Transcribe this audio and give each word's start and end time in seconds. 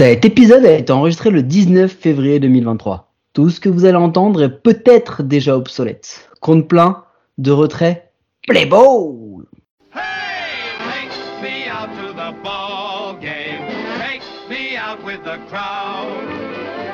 Cet 0.00 0.24
épisode 0.24 0.64
a 0.64 0.72
été 0.78 0.90
enregistré 0.94 1.28
le 1.28 1.42
19 1.42 1.92
février 1.92 2.40
2023. 2.40 3.12
Tout 3.34 3.50
ce 3.50 3.60
que 3.60 3.68
vous 3.68 3.84
allez 3.84 3.98
entendre 3.98 4.42
est 4.42 4.62
peut-être 4.62 5.22
déjà 5.22 5.58
obsolète. 5.58 6.30
Compte 6.40 6.66
plein, 6.66 7.04
de 7.36 7.50
retrait, 7.50 8.10
play 8.48 8.64
ball 8.64 9.44
Hey, 9.92 10.78
take 10.78 11.42
me 11.42 11.70
out 11.70 11.90
to 11.98 12.14
the 12.14 12.32
ball 12.42 13.18
game. 13.20 13.60
Take 13.98 14.22
me 14.48 14.74
out 14.78 15.04
with 15.04 15.22
the 15.22 15.36
crowd. 15.50 16.08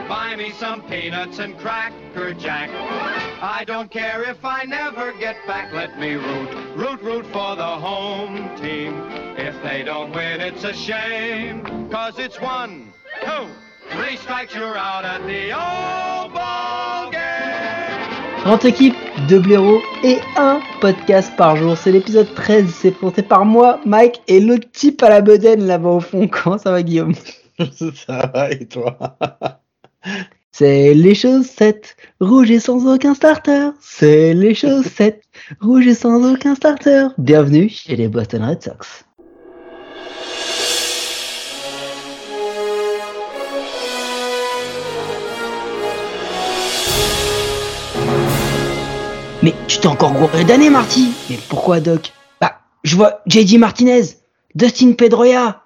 Buy 0.09 0.35
me 0.37 0.51
some 0.59 0.83
peanuts 0.89 1.39
and 1.39 1.57
cracker 1.59 2.35
jack. 2.37 2.71
I 3.43 3.65
don't 3.65 3.91
care 3.91 4.23
if 4.23 4.43
I 4.45 4.65
never 4.65 5.13
get 5.13 5.37
back. 5.47 5.71
Let 5.71 5.99
me 6.01 6.15
root, 6.15 6.49
root, 6.75 7.03
root 7.03 7.27
for 7.27 7.55
the 7.55 7.63
home 7.63 8.49
team. 8.57 8.95
If 9.37 9.55
they 9.63 9.83
don't 9.83 10.11
win, 10.15 10.41
it's 10.41 10.65
a 10.65 10.73
shame. 10.73 11.63
Cause 11.91 12.19
it's 12.19 12.41
one, 12.41 12.95
two, 13.23 13.47
three 13.91 14.17
strikes, 14.17 14.55
you're 14.55 14.79
out 14.79 15.05
at 15.05 15.21
the 15.27 15.53
old 15.53 16.33
ball 16.33 17.11
game. 17.11 18.43
30 18.45 18.65
équipes, 18.65 18.97
2 19.29 19.39
blaireaux 19.41 19.83
et 20.03 20.19
un 20.37 20.61
podcast 20.81 21.37
par 21.37 21.57
jour. 21.57 21.77
C'est 21.77 21.93
l'épisode 21.93 22.33
13, 22.35 22.71
c'est 22.71 22.93
présenté 22.93 23.23
par 23.23 23.45
moi, 23.45 23.81
Mike, 23.85 24.23
et 24.29 24.41
l'autre 24.41 24.71
type 24.73 25.03
à 25.03 25.11
la 25.11 25.21
bedaine 25.21 25.67
là-bas 25.67 25.91
au 25.91 26.01
fond. 26.01 26.27
Comment 26.33 26.57
ça 26.57 26.71
va 26.71 26.83
Guillaume? 26.83 27.13
Ça 28.07 28.31
va 28.33 28.51
et 28.51 28.67
toi? 28.67 28.97
C'est 30.59 30.95
les 30.95 31.15
chaussettes, 31.15 31.99
rouges 32.19 32.51
et 32.51 32.61
sans 32.61 32.91
aucun 32.91 33.13
starter. 33.13 33.73
C'est 33.79 34.33
les 34.33 34.55
chaussettes, 34.63 35.23
rouges 35.61 35.87
et 35.87 35.95
sans 35.95 36.33
aucun 36.33 36.55
starter. 36.55 37.09
Bienvenue 37.19 37.69
chez 37.69 37.95
les 37.95 38.09
Boston 38.09 38.43
Red 38.43 38.63
Sox. 38.63 39.05
Mais 49.43 49.53
tu 49.69 49.79
t'es 49.79 49.87
encore 49.89 50.15
gouré 50.15 50.45
d'années, 50.45 50.71
Marty 50.71 51.13
Mais 51.29 51.39
pourquoi, 51.51 51.81
Doc? 51.81 52.15
Bah, 52.41 52.61
je 52.83 52.97
vois 52.97 53.21
JD 53.27 53.59
Martinez, 53.59 54.05
Dustin 54.55 54.93
Pedroia, 54.93 55.65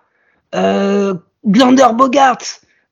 euh, 0.57 1.15
Glander 1.47 1.87
Bogart, 1.95 2.39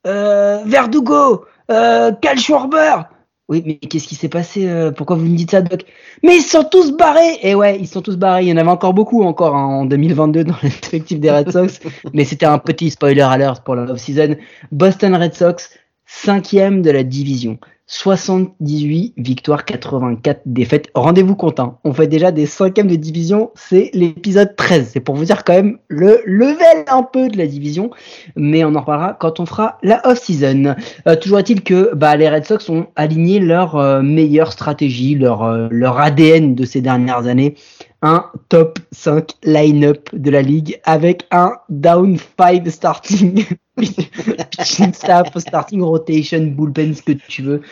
euh, 0.06 0.62
Verdugo, 0.65 1.44
euh, 1.70 2.12
Cal 2.20 2.38
Schwarber. 2.38 3.02
Oui, 3.48 3.62
mais 3.64 3.77
qu'est-ce 3.77 4.06
qui 4.06 4.14
s'est 4.14 4.28
passé 4.28 4.69
euh, 4.69 4.91
Pourquoi 4.91 5.16
vous 5.16 5.24
me 5.24 5.34
dites 5.34 5.52
ça, 5.52 5.62
Doc? 5.62 5.84
Mais 6.22 6.36
ils 6.36 6.42
sont 6.42 6.64
tous 6.64 6.92
barrés 6.92 7.38
Et 7.42 7.55
ouais, 7.55 7.78
ils 7.80 7.86
sont 7.86 8.02
tous 8.02 8.19
barrés. 8.19 8.42
Il 8.42 8.48
y 8.48 8.52
en 8.52 8.58
avait 8.58 8.69
encore 8.69 8.92
beaucoup 8.92 9.22
encore 9.22 9.56
hein, 9.56 9.64
en 9.64 9.84
2022 9.86 10.44
dans 10.44 10.56
l'effectif 10.62 11.19
des 11.19 11.30
Red 11.30 11.50
Sox. 11.50 11.80
mais 12.12 12.25
c'était 12.25 12.44
un 12.44 12.58
petit 12.58 12.91
spoiler 12.91 13.22
alert 13.22 13.64
pour 13.64 13.75
la 13.75 13.91
off-season. 13.91 14.36
Boston 14.70 15.16
Red 15.16 15.34
Sox, 15.34 15.70
cinquième 16.05 16.83
de 16.83 16.91
la 16.91 17.05
division. 17.05 17.58
78 17.91 19.14
victoires, 19.17 19.64
84 19.64 20.42
défaites. 20.44 20.91
Rendez-vous 20.94 21.34
compte, 21.34 21.58
hein. 21.58 21.78
on 21.84 21.94
fait 21.94 22.06
déjà 22.06 22.33
des 22.33 22.44
cinquièmes 22.44 22.86
de 22.86 22.97
division, 22.97 23.50
c'est 23.55 23.91
l'épisode 23.94 24.55
13. 24.56 24.91
C'est 24.92 25.00
pour 25.00 25.14
vous 25.14 25.25
dire 25.25 25.42
quand 25.42 25.55
même 25.55 25.78
le 25.89 26.20
level 26.27 26.84
un 26.86 27.03
peu 27.03 27.28
de 27.28 27.39
la 27.39 27.47
division, 27.47 27.91
mais 28.36 28.62
on 28.62 28.75
en 28.75 28.81
reparlera 28.81 29.16
quand 29.19 29.41
on 29.41 29.47
fera 29.47 29.78
la 29.83 30.06
off-season. 30.06 30.77
Euh, 31.06 31.16
toujours 31.16 31.39
est-il 31.39 31.62
que 31.62 31.94
bah, 31.94 32.14
les 32.16 32.28
Red 32.28 32.44
Sox 32.44 32.69
ont 32.69 32.89
aligné 32.94 33.41
leur 33.41 33.77
euh, 33.77 34.03
meilleure 34.03 34.53
stratégie, 34.53 35.14
leur, 35.14 35.44
euh, 35.44 35.69
leur 35.70 35.98
ADN 35.98 36.55
de 36.55 36.64
ces 36.66 36.83
dernières 36.83 37.27
années. 37.27 37.55
Un 38.00 38.27
top 38.48 38.78
5 38.92 39.32
line-up 39.42 40.08
de 40.12 40.30
la 40.30 40.42
ligue 40.42 40.80
avec 40.84 41.27
un 41.32 41.54
down 41.68 42.16
5 42.38 42.68
starting 42.70 43.44
pitching 43.77 44.92
staff, 44.92 45.36
starting 45.36 45.82
rotation, 45.82 46.46
bullpen, 46.46 46.94
ce 46.94 47.02
que 47.02 47.12
tu 47.12 47.42
veux. 47.42 47.62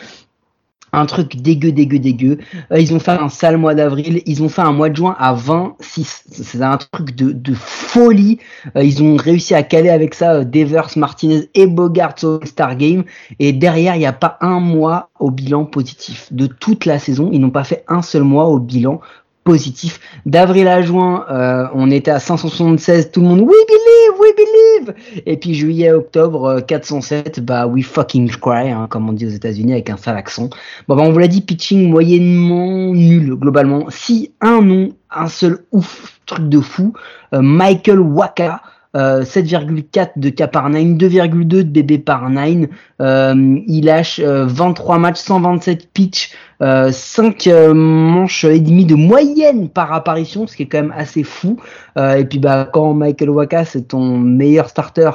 Un 0.93 1.05
truc 1.05 1.35
dégueu, 1.35 1.71
dégueu, 1.71 1.99
dégueu. 1.99 2.37
Euh, 2.71 2.79
ils 2.79 2.93
ont 2.93 2.99
fait 2.99 3.11
un 3.11 3.27
sale 3.27 3.57
mois 3.57 3.75
d'avril. 3.75 4.21
Ils 4.25 4.41
ont 4.41 4.49
fait 4.49 4.61
un 4.61 4.71
mois 4.71 4.89
de 4.89 4.95
juin 4.95 5.15
à 5.19 5.33
26. 5.33 6.23
C'est 6.31 6.61
un 6.61 6.77
truc 6.77 7.13
de, 7.13 7.33
de 7.33 7.53
folie. 7.53 8.39
Euh, 8.75 8.83
ils 8.83 9.03
ont 9.03 9.17
réussi 9.17 9.53
à 9.53 9.63
caler 9.63 9.89
avec 9.89 10.13
ça 10.13 10.33
euh, 10.33 10.43
Devers, 10.45 10.89
Martinez 10.95 11.49
et 11.55 11.67
Bogart 11.67 12.15
au 12.23 12.39
Star 12.45 12.77
Game. 12.77 13.03
Et 13.39 13.51
derrière, 13.51 13.95
il 13.95 13.99
n'y 13.99 14.05
a 14.05 14.13
pas 14.13 14.37
un 14.39 14.59
mois 14.61 15.09
au 15.19 15.29
bilan 15.29 15.65
positif. 15.65 16.31
De 16.31 16.47
toute 16.47 16.85
la 16.85 16.99
saison, 16.99 17.29
ils 17.33 17.41
n'ont 17.41 17.49
pas 17.49 17.65
fait 17.65 17.83
un 17.89 18.01
seul 18.01 18.23
mois 18.23 18.45
au 18.45 18.59
bilan 18.59 19.01
positif. 19.47 20.01
D'avril 20.25 20.67
à 20.67 20.81
juin, 20.81 21.25
euh, 21.31 21.67
on 21.73 21.89
était 21.89 22.11
à 22.11 22.19
576, 22.19 23.11
tout 23.11 23.21
le 23.21 23.27
monde 23.27 23.39
we 23.39 23.47
believe, 23.47 24.19
we 24.19 24.33
believe. 24.35 25.23
Et 25.25 25.37
puis 25.37 25.53
juillet 25.53 25.87
à 25.87 25.97
octobre, 25.97 26.43
euh, 26.43 26.59
407, 26.59 27.39
bah 27.39 27.65
we 27.65 27.85
fucking 27.85 28.29
cry, 28.29 28.71
hein, 28.71 28.87
comme 28.89 29.07
on 29.07 29.13
dit 29.13 29.25
aux 29.25 29.29
États-Unis 29.29 29.71
avec 29.71 29.89
un 29.89 29.95
sale 29.95 30.17
accent. 30.17 30.49
Bon, 30.89 30.97
bah, 30.97 31.03
on 31.05 31.13
vous 31.13 31.19
l'a 31.19 31.29
dit, 31.29 31.39
pitching 31.39 31.89
moyennement 31.89 32.93
nul 32.93 33.35
globalement. 33.35 33.85
Si 33.89 34.33
un 34.41 34.61
nom, 34.61 34.89
un 35.09 35.29
seul 35.29 35.59
ouf, 35.71 36.19
truc 36.25 36.49
de 36.49 36.59
fou, 36.59 36.91
euh, 37.33 37.41
Michael 37.41 38.01
Waka. 38.01 38.61
Euh, 38.95 39.23
7,4 39.23 40.13
de 40.15 40.29
K 40.29 40.47
par 40.49 40.69
9, 40.69 40.97
2,2 40.97 41.43
de 41.45 41.61
BB 41.61 41.99
par 41.99 42.29
9. 42.29 42.67
Euh, 42.99 43.59
il 43.67 43.85
lâche 43.85 44.19
euh, 44.23 44.45
23 44.47 44.97
matchs, 44.97 45.19
127 45.19 45.91
pitch, 45.93 46.31
euh, 46.61 46.91
5 46.91 47.47
euh, 47.47 47.73
manches 47.73 48.43
et 48.43 48.59
demi 48.59 48.85
de 48.85 48.95
moyenne 48.95 49.69
par 49.69 49.93
apparition, 49.93 50.47
ce 50.47 50.55
qui 50.55 50.63
est 50.63 50.67
quand 50.67 50.81
même 50.81 50.93
assez 50.95 51.23
fou. 51.23 51.57
Euh, 51.97 52.15
et 52.15 52.25
puis 52.25 52.39
bah 52.39 52.67
quand 52.71 52.93
Michael 52.93 53.29
Waka 53.29 53.65
c'est 53.65 53.89
ton 53.89 54.17
meilleur 54.17 54.69
starter, 54.69 55.11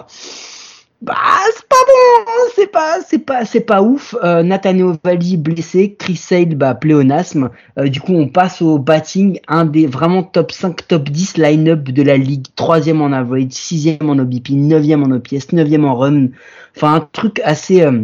bah 1.03 1.17
c'est 1.53 1.67
pas 1.67 1.77
bon, 1.85 2.31
hein, 2.31 2.51
c'est 2.55 2.71
pas 2.71 2.99
c'est 3.05 3.19
pas 3.19 3.45
c'est 3.45 3.61
pas 3.61 3.83
ouf. 3.83 4.15
Euh, 4.23 4.45
Nathaniel 4.45 4.97
blessé, 5.39 5.97
Chris 5.99 6.15
Sale 6.15 6.55
bah 6.55 6.77
pléonasme. 6.77 7.51
Euh, 7.77 7.89
du 7.89 8.01
coup 8.01 8.15
on 8.15 8.29
passe 8.29 8.63
au 8.63 8.79
batting, 8.79 9.41
un 9.49 9.65
des 9.65 9.89
vraiment 9.89 10.23
top 10.23 10.53
5, 10.53 10.87
top 10.87 11.09
10 11.09 11.39
line-up 11.39 11.83
de 11.83 12.03
la 12.03 12.17
ligue, 12.17 12.47
troisième 12.55 13.03
en 13.03 13.11
average, 13.11 13.51
sixième 13.51 14.09
en 14.09 14.17
OBP, 14.17 14.51
neuvième 14.51 15.03
en 15.03 15.11
OPS, 15.17 15.53
neuvième 15.53 15.85
en 15.85 15.97
run. 15.97 16.29
Enfin 16.77 16.95
un 16.95 17.01
truc 17.01 17.41
assez 17.45 17.83
euh, 17.83 18.03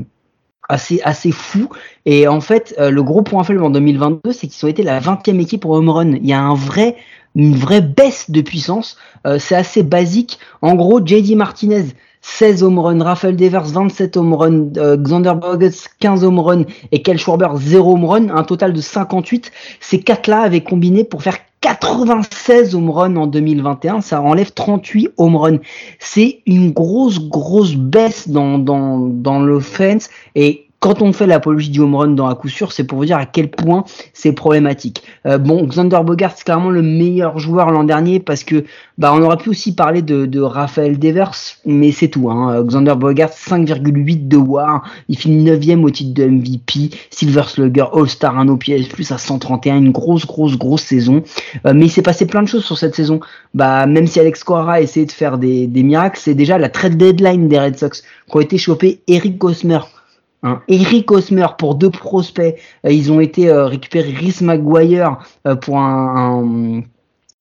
assez 0.68 1.00
assez 1.02 1.32
fou. 1.32 1.68
Et 2.06 2.28
en 2.28 2.40
fait 2.40 2.74
euh, 2.78 2.90
le 2.90 3.02
gros 3.02 3.22
point 3.22 3.42
faible 3.44 3.62
en 3.62 3.70
2022 3.70 4.32
c'est 4.32 4.46
qu'ils 4.46 4.64
ont 4.66 4.68
été 4.68 4.82
la 4.82 5.00
20e 5.00 5.40
équipe 5.40 5.64
au 5.64 5.74
home 5.74 5.88
run. 5.88 6.12
Il 6.12 6.26
y 6.26 6.32
a 6.32 6.40
un 6.40 6.54
vrai 6.54 6.96
une 7.34 7.54
vraie 7.54 7.82
baisse 7.82 8.30
de 8.30 8.40
puissance. 8.40 8.96
Euh, 9.26 9.38
c'est 9.38 9.54
assez 9.54 9.82
basique. 9.82 10.38
En 10.62 10.74
gros 10.74 11.04
JD 11.04 11.36
Martinez 11.36 11.84
16 12.20 12.62
home 12.62 12.78
run, 12.78 13.02
Rafael 13.02 13.36
Devers 13.36 13.64
27 13.64 14.16
home 14.16 14.34
run, 14.34 14.68
euh, 14.76 14.96
Xander 14.96 15.34
Bogaerts 15.40 15.88
15 16.00 16.24
home 16.24 16.40
run 16.40 16.64
et 16.92 17.02
Kel 17.02 17.18
Schwarber 17.18 17.48
0 17.56 17.92
home 17.92 18.04
run, 18.04 18.28
un 18.30 18.42
total 18.42 18.72
de 18.72 18.80
58. 18.80 19.52
Ces 19.80 20.00
quatre-là 20.00 20.40
avaient 20.40 20.62
combiné 20.62 21.04
pour 21.04 21.22
faire 21.22 21.38
96 21.60 22.74
home 22.74 22.91
run 22.91 23.16
en 23.16 23.26
2021, 23.26 24.00
ça 24.00 24.22
enlève 24.22 24.52
38 24.52 25.10
home 25.16 25.36
run. 25.36 25.58
C'est 25.98 26.42
une 26.46 26.70
grosse, 26.70 27.19
grosse 27.20 27.74
baisse 27.74 28.28
dans, 28.28 28.58
dans, 28.58 28.98
dans 28.98 29.41
l'offense 29.41 30.08
et 30.34 30.67
quand 30.81 31.03
on 31.03 31.12
fait 31.12 31.27
l'apologie 31.27 31.71
du 31.71 31.81
home 31.81 31.94
run 31.97 32.09
dans 32.09 32.28
à 32.28 32.34
coup 32.34 32.49
sûr, 32.49 32.71
c'est 32.72 32.84
pour 32.84 32.99
vous 32.99 33.05
dire 33.05 33.16
à 33.16 33.27
quel 33.27 33.50
point 33.50 33.84
c'est 34.12 34.33
problématique. 34.33 35.03
Euh, 35.27 35.37
bon, 35.39 35.65
Xander 35.66 36.00
Bogart 36.05 36.33
c'est 36.37 36.44
clairement 36.44 36.71
le 36.71 36.83
meilleur 36.83 37.39
joueur 37.39 37.71
l'an 37.71 37.83
dernier 37.83 38.21
parce 38.21 38.44
que 38.44 38.65
bah 38.97 39.12
on 39.12 39.22
aurait 39.22 39.39
pu 39.39 39.50
aussi 39.50 39.75
parler 39.75 40.03
de, 40.03 40.27
de 40.27 40.41
Raphaël 40.41 40.99
Devers, 40.99 41.33
mais 41.66 41.91
c'est 41.91 42.09
tout. 42.09 42.31
Hein. 42.31 42.62
Xander 42.62 42.94
Bogart 42.97 43.31
5,8 43.31 44.28
de 44.28 44.37
WAR, 44.37 44.84
il 45.09 45.19
finit 45.19 45.43
9 45.44 45.84
au 45.84 45.91
titre 45.91 46.15
de 46.15 46.27
MVP, 46.27 46.91
Silver 47.10 47.43
Slugger, 47.47 47.87
All-Star, 47.93 48.39
un 48.39 48.49
OPS 48.49 48.89
plus 48.93 49.10
à 49.10 49.19
131, 49.19 49.78
une 49.78 49.91
grosse, 49.91 50.27
grosse, 50.27 50.56
grosse 50.56 50.83
saison. 50.83 51.22
Euh, 51.66 51.72
mais 51.75 51.87
il 51.87 51.91
s'est 51.91 52.03
passé 52.03 52.27
plein 52.27 52.43
de 52.43 52.49
choses 52.49 52.65
sur 52.65 52.78
cette 52.78 52.95
saison. 52.95 53.19
Bah 53.55 53.87
même 53.87 54.06
si 54.06 54.21
Alex 54.21 54.45
Cora 54.45 54.75
a 54.75 54.81
essayé 54.81 55.06
de 55.06 55.12
faire 55.12 55.39
des, 55.39 55.66
des 55.66 55.83
miracles, 55.83 56.21
c'est 56.22 56.34
déjà 56.34 56.56
la 56.56 56.69
trade 56.69 56.97
deadline 56.97 57.49
des 57.49 57.59
Red 57.59 57.78
Sox 57.78 58.03
qui 58.03 58.37
ont 58.37 58.41
été 58.41 58.59
chopés 58.59 59.00
Eric 59.09 59.39
Gosmer. 59.39 59.81
Hein. 60.42 60.62
Eric 60.68 61.10
Osmer 61.10 61.46
pour 61.58 61.74
deux 61.74 61.90
prospects. 61.90 62.56
Euh, 62.86 62.92
ils 62.92 63.10
ont 63.10 63.20
été 63.20 63.48
euh, 63.48 63.66
récupérer 63.66 64.10
Rhys 64.10 64.42
Maguire 64.42 65.18
euh, 65.46 65.56
pour 65.56 65.78
un, 65.78 66.82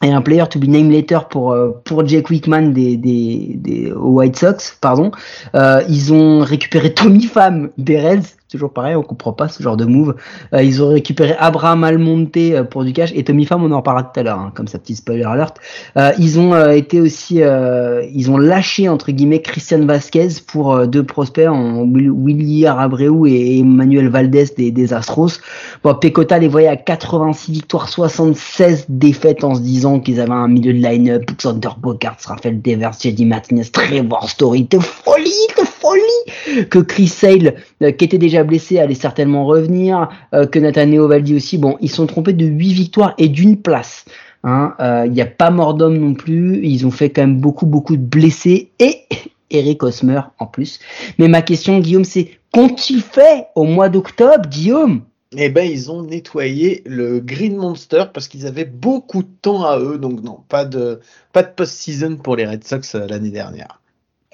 un 0.01 0.07
et 0.07 0.11
un 0.11 0.21
player 0.21 0.43
to 0.47 0.59
be 0.59 0.65
named 0.65 0.91
later 0.91 1.27
pour 1.27 1.57
pour 1.83 2.07
Jake 2.07 2.29
Wickman 2.29 2.71
des 2.71 2.97
des, 2.97 3.53
des 3.55 3.91
White 3.91 4.35
Sox 4.35 4.77
pardon 4.79 5.09
ils 5.55 6.13
ont 6.13 6.41
récupéré 6.41 6.93
Tommy 6.93 7.23
Pham 7.23 7.71
des 7.79 7.99
Reds 7.99 8.35
toujours 8.49 8.71
pareil 8.71 8.95
on 8.95 9.03
comprend 9.03 9.33
pas 9.33 9.47
ce 9.47 9.61
genre 9.61 9.77
de 9.77 9.85
move. 9.85 10.15
Euh, 10.53 10.63
ils 10.63 10.81
ont 10.81 10.89
récupéré 10.89 11.35
Abraham 11.39 11.83
Almonte 11.83 12.37
euh, 12.37 12.63
pour 12.63 12.83
du 12.83 12.93
cash 12.93 13.11
et 13.15 13.23
Tommy 13.23 13.45
Pham 13.45 13.63
on 13.63 13.71
en 13.71 13.81
parlera 13.81 14.03
tout 14.03 14.19
à 14.19 14.23
l'heure 14.23 14.39
hein, 14.39 14.51
comme 14.55 14.67
ça 14.67 14.79
petit 14.79 14.95
spoiler 14.95 15.23
alert. 15.23 15.57
Euh, 15.97 16.11
ils 16.19 16.39
ont 16.39 16.53
euh, 16.53 16.71
été 16.71 17.01
aussi 17.01 17.41
euh, 17.41 18.05
ils 18.13 18.31
ont 18.31 18.37
lâché 18.37 18.87
entre 18.89 19.11
guillemets 19.11 19.41
Christian 19.41 19.85
Vasquez 19.85 20.27
pour 20.47 20.73
euh, 20.73 20.85
deux 20.85 21.03
prospects 21.03 21.47
en 21.47 21.81
Will- 21.83 22.11
Willy 22.11 22.65
Abreu 22.65 23.27
et 23.27 23.59
Emmanuel 23.59 24.09
Valdez 24.09 24.45
des, 24.57 24.71
des 24.71 24.93
Astros. 24.93 25.39
Bon 25.83 25.95
Pecota 25.95 26.39
les 26.39 26.47
voyait 26.47 26.67
à 26.67 26.77
86 26.77 27.51
victoires 27.51 27.89
76 27.89 28.85
défaites 28.89 29.43
en 29.43 29.55
se 29.55 29.61
disant 29.61 29.99
qu'ils 29.99 30.19
avaient 30.21 30.31
un 30.31 30.47
milieu 30.47 30.73
de 30.73 30.79
line-up. 30.79 31.23
Xander 31.37 31.69
Bogaerts 31.79 32.17
Raphaël 32.25 32.61
Devers 32.61 32.93
JD 32.99 33.25
Martinez 33.25 33.65
Trevor 33.65 34.29
Story 34.29 34.63
de 34.69 34.79
folie 34.79 35.29
de 35.57 35.63
folie 35.79 36.65
que 36.69 36.79
Chris 36.79 37.07
Sale, 37.07 37.55
euh, 37.81 37.91
qui 37.91 38.05
était 38.05 38.17
déjà 38.17 38.43
blessé, 38.43 38.79
allait 38.79 38.95
certainement 38.95 39.45
revenir, 39.45 40.09
euh, 40.33 40.45
que 40.45 40.59
Nathaniel 40.59 41.01
Valdi 41.01 41.35
aussi. 41.35 41.57
Bon, 41.57 41.77
ils 41.81 41.89
sont 41.89 42.07
trompés 42.07 42.33
de 42.33 42.45
8 42.45 42.73
victoires 42.73 43.13
et 43.17 43.29
d'une 43.29 43.57
place. 43.57 44.05
Il 44.43 44.49
hein. 44.49 45.07
n'y 45.07 45.21
a 45.21 45.25
pas 45.25 45.49
mort 45.49 45.73
d'homme 45.73 45.97
non 45.97 46.13
plus. 46.13 46.61
Ils 46.63 46.85
ont 46.85 46.91
fait 46.91 47.09
quand 47.09 47.21
même 47.21 47.39
beaucoup, 47.39 47.65
beaucoup 47.65 47.97
de 47.97 48.01
blessés 48.01 48.69
et 48.79 49.01
Eric 49.51 49.83
Osmer 49.83 50.21
en 50.39 50.45
plus. 50.45 50.79
Mais 51.17 51.27
ma 51.27 51.41
question, 51.41 51.79
Guillaume, 51.79 52.05
c'est 52.05 52.29
qu'ont-ils 52.53 53.01
fait 53.01 53.47
au 53.55 53.63
mois 53.63 53.89
d'octobre, 53.89 54.47
Guillaume? 54.47 55.01
Eh 55.35 55.49
ben, 55.49 55.69
ils 55.69 55.91
ont 55.91 56.03
nettoyé 56.03 56.83
le 56.85 57.19
Green 57.19 57.57
Monster 57.57 58.05
parce 58.13 58.27
qu'ils 58.29 58.47
avaient 58.47 58.65
beaucoup 58.65 59.23
de 59.23 59.29
temps 59.41 59.65
à 59.65 59.77
eux. 59.77 59.97
Donc, 59.97 60.23
non, 60.23 60.39
pas 60.47 60.63
de, 60.63 61.01
pas 61.33 61.43
de 61.43 61.49
post-season 61.49 62.15
pour 62.17 62.37
les 62.37 62.45
Red 62.45 62.63
Sox 62.63 62.95
euh, 62.95 63.07
l'année 63.07 63.31
dernière. 63.31 63.81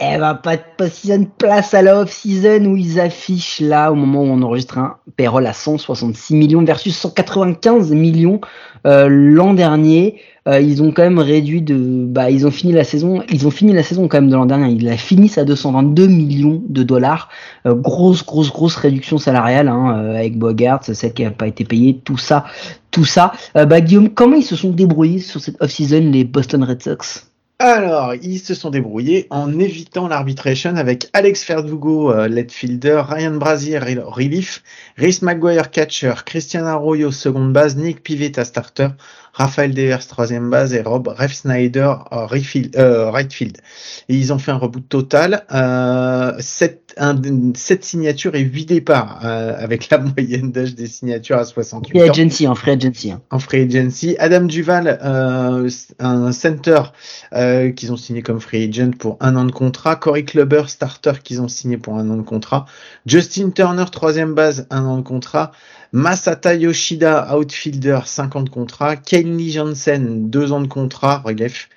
Eh 0.05 0.17
ben, 0.17 0.35
pas 0.35 0.57
de 0.57 0.61
post-season, 0.77 1.27
place 1.37 1.73
à 1.73 1.81
la 1.81 2.01
off-season 2.01 2.65
où 2.65 2.75
ils 2.75 2.99
affichent 2.99 3.61
là, 3.61 3.91
au 3.91 3.95
moment 3.95 4.21
où 4.21 4.25
on 4.25 4.41
enregistre 4.41 4.77
un 4.77 4.97
payroll 5.15 5.45
à 5.45 5.53
166 5.53 6.35
millions 6.35 6.63
versus 6.63 6.95
195 6.97 7.91
millions 7.91 8.41
euh, 8.85 9.07
l'an 9.09 9.53
dernier. 9.53 10.19
Euh, 10.45 10.59
ils 10.59 10.83
ont 10.83 10.91
quand 10.91 11.03
même 11.03 11.19
réduit 11.19 11.61
de, 11.61 12.05
bah, 12.05 12.29
ils 12.29 12.45
ont 12.45 12.51
fini 12.51 12.73
la 12.73 12.83
saison, 12.83 13.23
ils 13.31 13.47
ont 13.47 13.51
fini 13.51 13.71
la 13.71 13.81
saison 13.81 14.09
quand 14.09 14.17
même 14.17 14.29
de 14.29 14.35
l'an 14.35 14.45
dernier. 14.45 14.73
Ils 14.73 14.83
la 14.83 14.97
finissent 14.97 15.37
à 15.37 15.45
222 15.45 16.07
millions 16.07 16.61
de 16.67 16.83
dollars. 16.83 17.29
Euh, 17.65 17.73
grosse, 17.73 18.25
grosse, 18.25 18.51
grosse 18.51 18.75
réduction 18.75 19.17
salariale 19.17 19.69
hein, 19.69 19.97
euh, 19.97 20.15
avec 20.15 20.37
Bogart, 20.37 20.83
celle 20.83 21.13
qui 21.13 21.23
n'a 21.23 21.31
pas 21.31 21.47
été 21.47 21.63
payée, 21.63 22.01
tout 22.03 22.17
ça, 22.17 22.43
tout 22.91 23.05
ça. 23.05 23.31
bah 23.55 23.79
Guillaume, 23.79 24.09
comment 24.09 24.35
ils 24.35 24.43
se 24.43 24.57
sont 24.57 24.71
débrouillés 24.71 25.19
sur 25.19 25.39
cette 25.39 25.61
off-season 25.61 26.11
les 26.11 26.25
Boston 26.25 26.63
Red 26.65 26.83
Sox? 26.83 27.32
Alors, 27.59 28.15
ils 28.15 28.39
se 28.39 28.55
sont 28.55 28.71
débrouillés 28.71 29.27
en 29.29 29.57
évitant 29.59 30.07
l'arbitration 30.07 30.75
avec 30.75 31.07
Alex 31.13 31.47
Verdugo, 31.47 32.11
euh, 32.11 32.27
left 32.27 32.51
fielder, 32.51 33.01
Ryan 33.07 33.35
Brazier, 33.35 33.79
relief, 33.79 34.63
Rhys 34.97 35.19
McGuire, 35.21 35.71
catcher, 35.71 36.13
Christian 36.25 36.65
Arroyo, 36.65 37.11
seconde 37.11 37.53
base, 37.53 37.77
Nick 37.77 38.03
Pivetta, 38.03 38.43
starter, 38.43 38.89
Raphaël 39.33 39.73
Devers, 39.73 40.05
troisième 40.05 40.51
base, 40.51 40.75
et 40.75 40.83
Rob 40.83 41.07
Ref 41.07 41.33
Snyder, 41.33 41.93
euh, 42.11 42.27
euh, 42.77 43.09
right 43.09 43.33
field. 43.33 43.57
Et 44.07 44.15
ils 44.15 44.31
ont 44.31 44.37
fait 44.37 44.51
un 44.51 44.57
reboot 44.57 44.87
total. 44.87 45.43
Euh, 45.51 46.33
7, 46.39 46.93
un, 46.97 47.19
7 47.55 47.83
signatures 47.83 48.35
et 48.35 48.41
8 48.41 48.65
départs, 48.65 49.21
euh, 49.23 49.55
avec 49.57 49.89
la 49.89 49.97
moyenne 50.17 50.51
d'âge 50.51 50.75
des 50.75 50.85
signatures 50.85 51.39
à 51.39 51.45
68 51.45 51.97
free 51.97 52.09
agency, 52.09 52.47
en 52.47 52.53
free 52.53 52.71
agency. 52.71 53.11
Hein. 53.11 53.21
En 53.31 53.39
free 53.39 53.61
agency. 53.61 54.15
Adam 54.19 54.41
Duval, 54.41 54.99
euh, 55.03 55.67
un 55.97 56.31
center 56.31 56.81
qu'ils 57.75 57.91
ont 57.91 57.97
signé 57.97 58.21
comme 58.21 58.39
free 58.39 58.69
agent 58.69 58.91
pour 58.99 59.17
un 59.19 59.35
an 59.35 59.45
de 59.45 59.51
contrat. 59.51 59.95
Corey 59.95 60.25
Clubber, 60.25 60.63
starter 60.67 61.13
qu'ils 61.23 61.41
ont 61.41 61.47
signé 61.47 61.77
pour 61.77 61.95
un 61.95 62.07
an 62.11 62.17
de 62.17 62.21
contrat. 62.21 62.65
Justin 63.07 63.49
Turner, 63.49 63.85
troisième 63.91 64.35
base, 64.35 64.67
un 64.69 64.85
an 64.85 64.97
de 64.97 65.01
contrat. 65.01 65.51
Masata 65.93 66.55
Yoshida, 66.55 67.27
outfielder, 67.29 68.01
50 68.07 68.49
contrats. 68.49 68.95
Kenley 68.95 69.51
Jansen, 69.51 70.27
2 70.27 70.51
ans 70.51 70.61
de 70.61 70.67
contrat, 70.67 71.19
relief. 71.19 71.69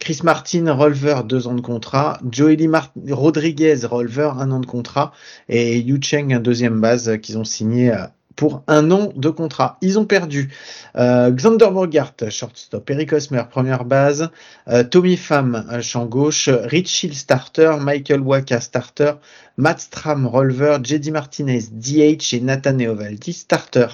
Chris 0.00 0.20
Martin, 0.24 0.72
Rolver, 0.72 1.22
2 1.24 1.46
ans 1.46 1.54
de 1.54 1.60
contrat. 1.60 2.18
Joely 2.32 2.68
Rodriguez, 3.10 3.86
Rolver, 3.86 4.32
1 4.38 4.50
an 4.50 4.58
de 4.58 4.66
contrat. 4.66 5.12
Et 5.48 5.78
Yu 5.78 6.00
Cheng, 6.02 6.40
deuxième 6.40 6.80
base 6.80 7.18
qu'ils 7.22 7.38
ont 7.38 7.44
signé 7.44 7.92
euh, 7.92 8.06
pour 8.40 8.62
un 8.68 8.90
an 8.90 9.12
de 9.14 9.28
contrat. 9.28 9.76
Ils 9.82 9.98
ont 9.98 10.06
perdu 10.06 10.48
euh, 10.96 11.30
Xander 11.30 11.68
Bogart, 11.70 12.14
shortstop, 12.30 12.88
Eric 12.88 13.12
Osmer, 13.12 13.42
première 13.50 13.84
base, 13.84 14.30
euh, 14.68 14.82
Tommy 14.82 15.18
Pham, 15.18 15.66
champ 15.82 16.06
gauche, 16.06 16.48
Rich 16.48 17.04
Hill, 17.04 17.14
starter, 17.14 17.72
Michael 17.78 18.20
Waka, 18.20 18.62
starter, 18.62 19.12
Matt 19.58 19.80
Stram, 19.80 20.26
releveur, 20.26 20.82
JD 20.82 21.10
Martinez, 21.10 21.64
DH 21.70 22.32
et 22.32 22.40
Nathan 22.40 22.78
Eovaldi, 22.78 23.34
starter. 23.34 23.88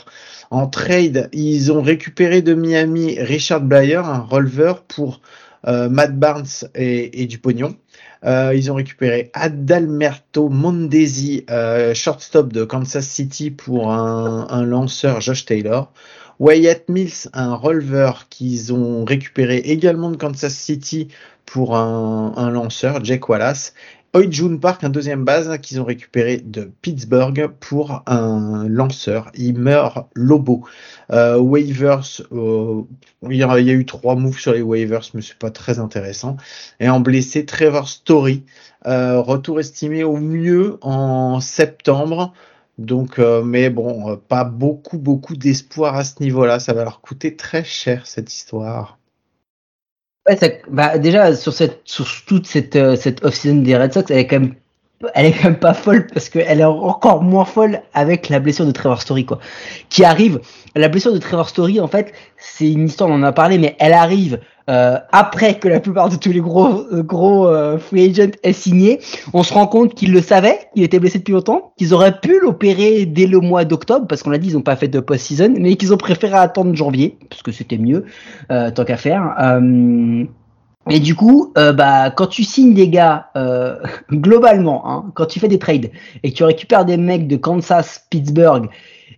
En 0.53 0.69
trade, 0.69 1.29
ils 1.33 1.73
ont 1.73 1.83
récupéré 1.83 2.41
de 2.41 2.55
Miami 2.55 3.19
Richard 3.19 3.63
Blyer, 3.63 3.97
un 3.97 4.21
releveur 4.21 4.83
pour 4.83 5.23
euh, 5.67 5.89
Matt 5.89 6.17
Barnes 6.17 6.47
et, 6.77 7.21
et 7.21 7.27
du 7.27 7.39
pognon. 7.39 7.75
Euh, 8.25 8.55
ils 8.55 8.71
ont 8.71 8.75
récupéré 8.75 9.31
Adalmerto 9.35 10.49
Mondesi, 10.49 11.45
euh, 11.51 11.95
shortstop 11.95 12.53
de 12.53 12.65
Kansas 12.65 13.07
City 13.07 13.51
pour 13.51 13.93
un, 13.93 14.65
lanceur 14.65 15.21
Josh 15.21 15.45
Taylor. 15.45 15.93
Wyatt 16.39 16.89
Mills, 16.89 17.31
un 17.33 17.55
releveur 17.55 18.29
qu'ils 18.29 18.73
ont 18.73 19.05
récupéré 19.05 19.57
également 19.59 20.11
de 20.11 20.17
Kansas 20.17 20.55
City 20.55 21.09
pour 21.47 21.77
un, 21.77 22.51
lanceur, 22.51 23.05
Jack 23.05 23.29
Wallace. 23.29 23.75
Hoy 24.15 24.29
June 24.31 24.61
Park, 24.61 24.83
un 24.83 24.89
deuxième 24.89 25.25
base 25.25 25.59
qu'ils 25.59 25.79
ont 25.81 25.85
récupéré 25.85 26.39
de 26.39 26.71
Pittsburgh 26.81 27.49
pour 27.61 28.03
un 28.07 28.67
lanceur. 28.67 29.31
Il 29.35 29.59
meurt 29.59 30.09
Lobo. 30.15 30.65
Euh, 31.13 31.39
waivers, 31.39 32.23
euh, 32.33 32.83
il, 33.29 33.37
y 33.37 33.43
a, 33.43 33.59
eu 33.61 33.85
trois 33.85 34.15
moves 34.15 34.39
sur 34.39 34.53
les 34.53 34.63
waivers, 34.63 35.03
mais 35.13 35.21
c'est 35.21 35.37
pas 35.39 35.51
très 35.51 35.79
intéressant. 35.79 36.39
Et 36.81 36.89
en 36.89 37.01
blessé, 37.01 37.45
Trevor 37.45 37.89
Story, 37.89 38.45
euh, 38.87 39.21
retour 39.21 39.61
estimé 39.61 40.03
au 40.03 40.17
mieux 40.17 40.79
en 40.81 41.41
septembre. 41.41 42.33
Donc, 42.79 43.19
mais 43.19 43.71
bon, 43.71 44.17
pas 44.29 44.45
beaucoup, 44.45 44.99
beaucoup 44.99 45.37
d'espoir 45.37 45.95
à 45.95 46.05
ce 46.05 46.23
niveau-là. 46.23 46.59
Ça 46.59 46.73
va 46.73 46.85
leur 46.85 47.01
coûter 47.03 47.37
très 47.37 47.65
cher 47.65 48.07
cette 48.07 48.33
histoire. 48.33 48.99
Ouais, 50.29 50.37
ça, 50.37 50.49
bah 50.69 50.99
déjà 50.99 51.35
sur 51.37 51.53
cette 51.53 51.83
sur 51.85 52.07
toute 52.27 52.47
cette 52.47 52.75
euh, 52.75 52.97
cette 52.97 53.25
off-season 53.25 53.63
des 53.63 53.77
Red 53.77 53.93
Sox, 53.93 54.11
elle 54.11 54.19
est 54.19 54.27
quand 54.27 54.41
même 54.41 54.55
elle 55.15 55.27
est 55.27 55.33
quand 55.33 55.45
même 55.45 55.59
pas 55.59 55.75
folle 55.75 56.07
parce 56.13 56.29
qu'elle 56.29 56.61
est 56.61 56.65
encore 56.65 57.23
moins 57.23 57.45
folle 57.45 57.81
avec 57.93 58.29
la 58.29 58.41
blessure 58.41 58.67
de 58.67 58.71
Trevor 58.71 59.01
Story 59.03 59.27
quoi, 59.27 59.39
qui 59.91 60.05
arrive. 60.05 60.41
La 60.75 60.89
blessure 60.89 61.13
de 61.13 61.19
Trevor 61.19 61.49
Story 61.49 61.81
en 61.81 61.89
fait, 61.89 62.13
c'est 62.39 62.71
une 62.71 62.87
histoire, 62.87 63.11
on 63.11 63.15
en 63.15 63.23
a 63.23 63.33
parlé, 63.33 63.59
mais 63.59 63.77
elle 63.79 63.93
arrive 63.93 64.41
euh, 64.69 64.99
après 65.13 65.59
que 65.59 65.69
la 65.69 65.81
plupart 65.81 66.09
de 66.09 66.17
tous 66.17 66.33
les 66.33 66.41
gros 66.41 66.87
euh, 66.93 67.03
gros 67.03 67.47
euh, 67.47 67.79
free 67.79 68.11
agents 68.11 68.33
aient 68.43 68.53
signé. 68.53 69.01
On 69.33 69.43
se 69.43 69.53
rend 69.53 69.67
compte 69.67 69.95
qu'ils 69.95 70.13
le 70.13 70.21
savaient, 70.21 70.59
qu'il 70.75 70.83
était 70.83 70.99
blessé 70.99 71.19
depuis 71.19 71.33
longtemps, 71.33 71.73
qu'ils 71.77 71.95
auraient 71.95 72.19
pu 72.19 72.41
l'opérer 72.41 73.07
dès 73.07 73.27
le 73.27 73.41
mois 73.41 73.65
d'octobre 73.65 74.07
parce 74.09 74.23
qu'on 74.23 74.31
l'a 74.31 74.39
dit, 74.39 74.49
ils 74.49 74.57
ont 74.57 74.63
pas 74.63 74.77
fait 74.77 74.89
de 74.89 75.01
post-season, 75.01 75.55
mais 75.59 75.77
qu'ils 75.77 75.93
ont 75.93 75.99
préféré 75.99 76.37
attendre 76.37 76.75
janvier 76.75 77.19
parce 77.29 77.43
que 77.43 77.53
c'était 77.53 77.79
mieux 77.79 78.07
tant 78.49 78.85
qu'à 78.85 78.97
faire. 78.97 79.35
Et 80.89 81.01
du 81.01 81.15
coup, 81.15 81.53
euh, 81.59 81.73
bah, 81.73 82.11
quand 82.11 82.29
tu 82.29 82.45
signes 82.45 82.75
des 82.75 82.89
gars, 82.89 83.31
euh, 83.37 83.77
globalement, 84.13 84.89
hein, 84.89 85.11
quand 85.15 85.27
tu 85.27 85.41
fais 85.41 85.49
des 85.49 85.59
trades 85.59 85.91
et 86.23 86.31
que 86.31 86.37
tu 86.37 86.45
récupères 86.45 86.85
des 86.85 86.97
mecs 86.97 87.27
de 87.27 87.37
Kansas, 87.37 88.07
Pittsburgh 88.11 88.69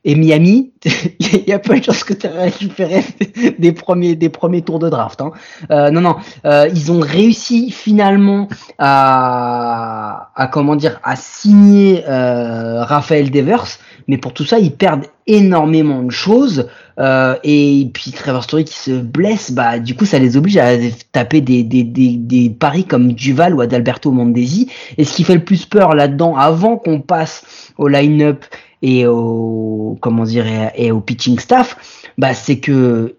et 0.05 0.15
Miami, 0.15 0.73
il 1.21 1.45
y 1.47 1.53
a 1.53 1.59
pas 1.59 1.79
de 1.79 1.85
chance 1.85 2.05
que 2.05 2.15
tu 2.15 2.27
récupéré 2.27 3.05
des 3.59 3.73
premiers, 3.73 4.15
des 4.15 4.29
premiers 4.29 4.63
tours 4.63 4.79
de 4.79 4.89
draft. 4.89 5.21
Hein. 5.21 5.33
Euh, 5.71 5.91
non, 5.91 6.01
non, 6.01 6.17
euh, 6.45 6.69
ils 6.73 6.93
ont 6.93 7.01
réussi 7.01 7.71
finalement 7.71 8.49
à, 8.79 10.31
à 10.35 10.47
comment 10.47 10.77
dire, 10.77 11.01
à 11.03 11.17
signer 11.17 12.05
euh, 12.09 12.85
Raphaël 12.85 13.31
Devers, 13.31 13.79
mais 14.09 14.17
pour 14.17 14.33
tout 14.33 14.45
ça, 14.45 14.59
ils 14.59 14.73
perdent 14.73 15.05
énormément 15.27 16.03
de 16.03 16.11
choses. 16.11 16.69
Euh, 16.99 17.37
et 17.45 17.89
puis 17.93 18.11
Trevor 18.11 18.43
Story 18.43 18.65
qui 18.65 18.75
se 18.75 18.91
blesse, 18.91 19.53
bah 19.53 19.79
du 19.79 19.95
coup 19.95 20.07
ça 20.07 20.19
les 20.19 20.37
oblige 20.37 20.57
à 20.57 20.73
taper 21.13 21.43
des, 21.43 21.63
des, 21.63 21.85
des, 21.85 22.17
des 22.17 22.51
paris 22.51 22.85
comme 22.85 23.13
Duval 23.13 23.55
ou 23.55 23.61
Adalberto 23.61 24.11
Mondesi. 24.11 24.71
Et 24.97 25.05
ce 25.05 25.15
qui 25.15 25.25
fait 25.25 25.35
le 25.35 25.45
plus 25.45 25.67
peur 25.67 25.95
là-dedans, 25.95 26.37
avant 26.37 26.79
qu'on 26.79 27.01
passe 27.01 27.73
au 27.77 27.87
line-up 27.87 28.45
et 28.81 29.07
au 29.07 29.99
comment 30.01 30.25
et, 30.25 30.91
au 30.91 31.01
pitching 31.01 31.39
staff, 31.39 31.77
bah 32.17 32.33
c'est 32.33 32.59
que 32.59 33.15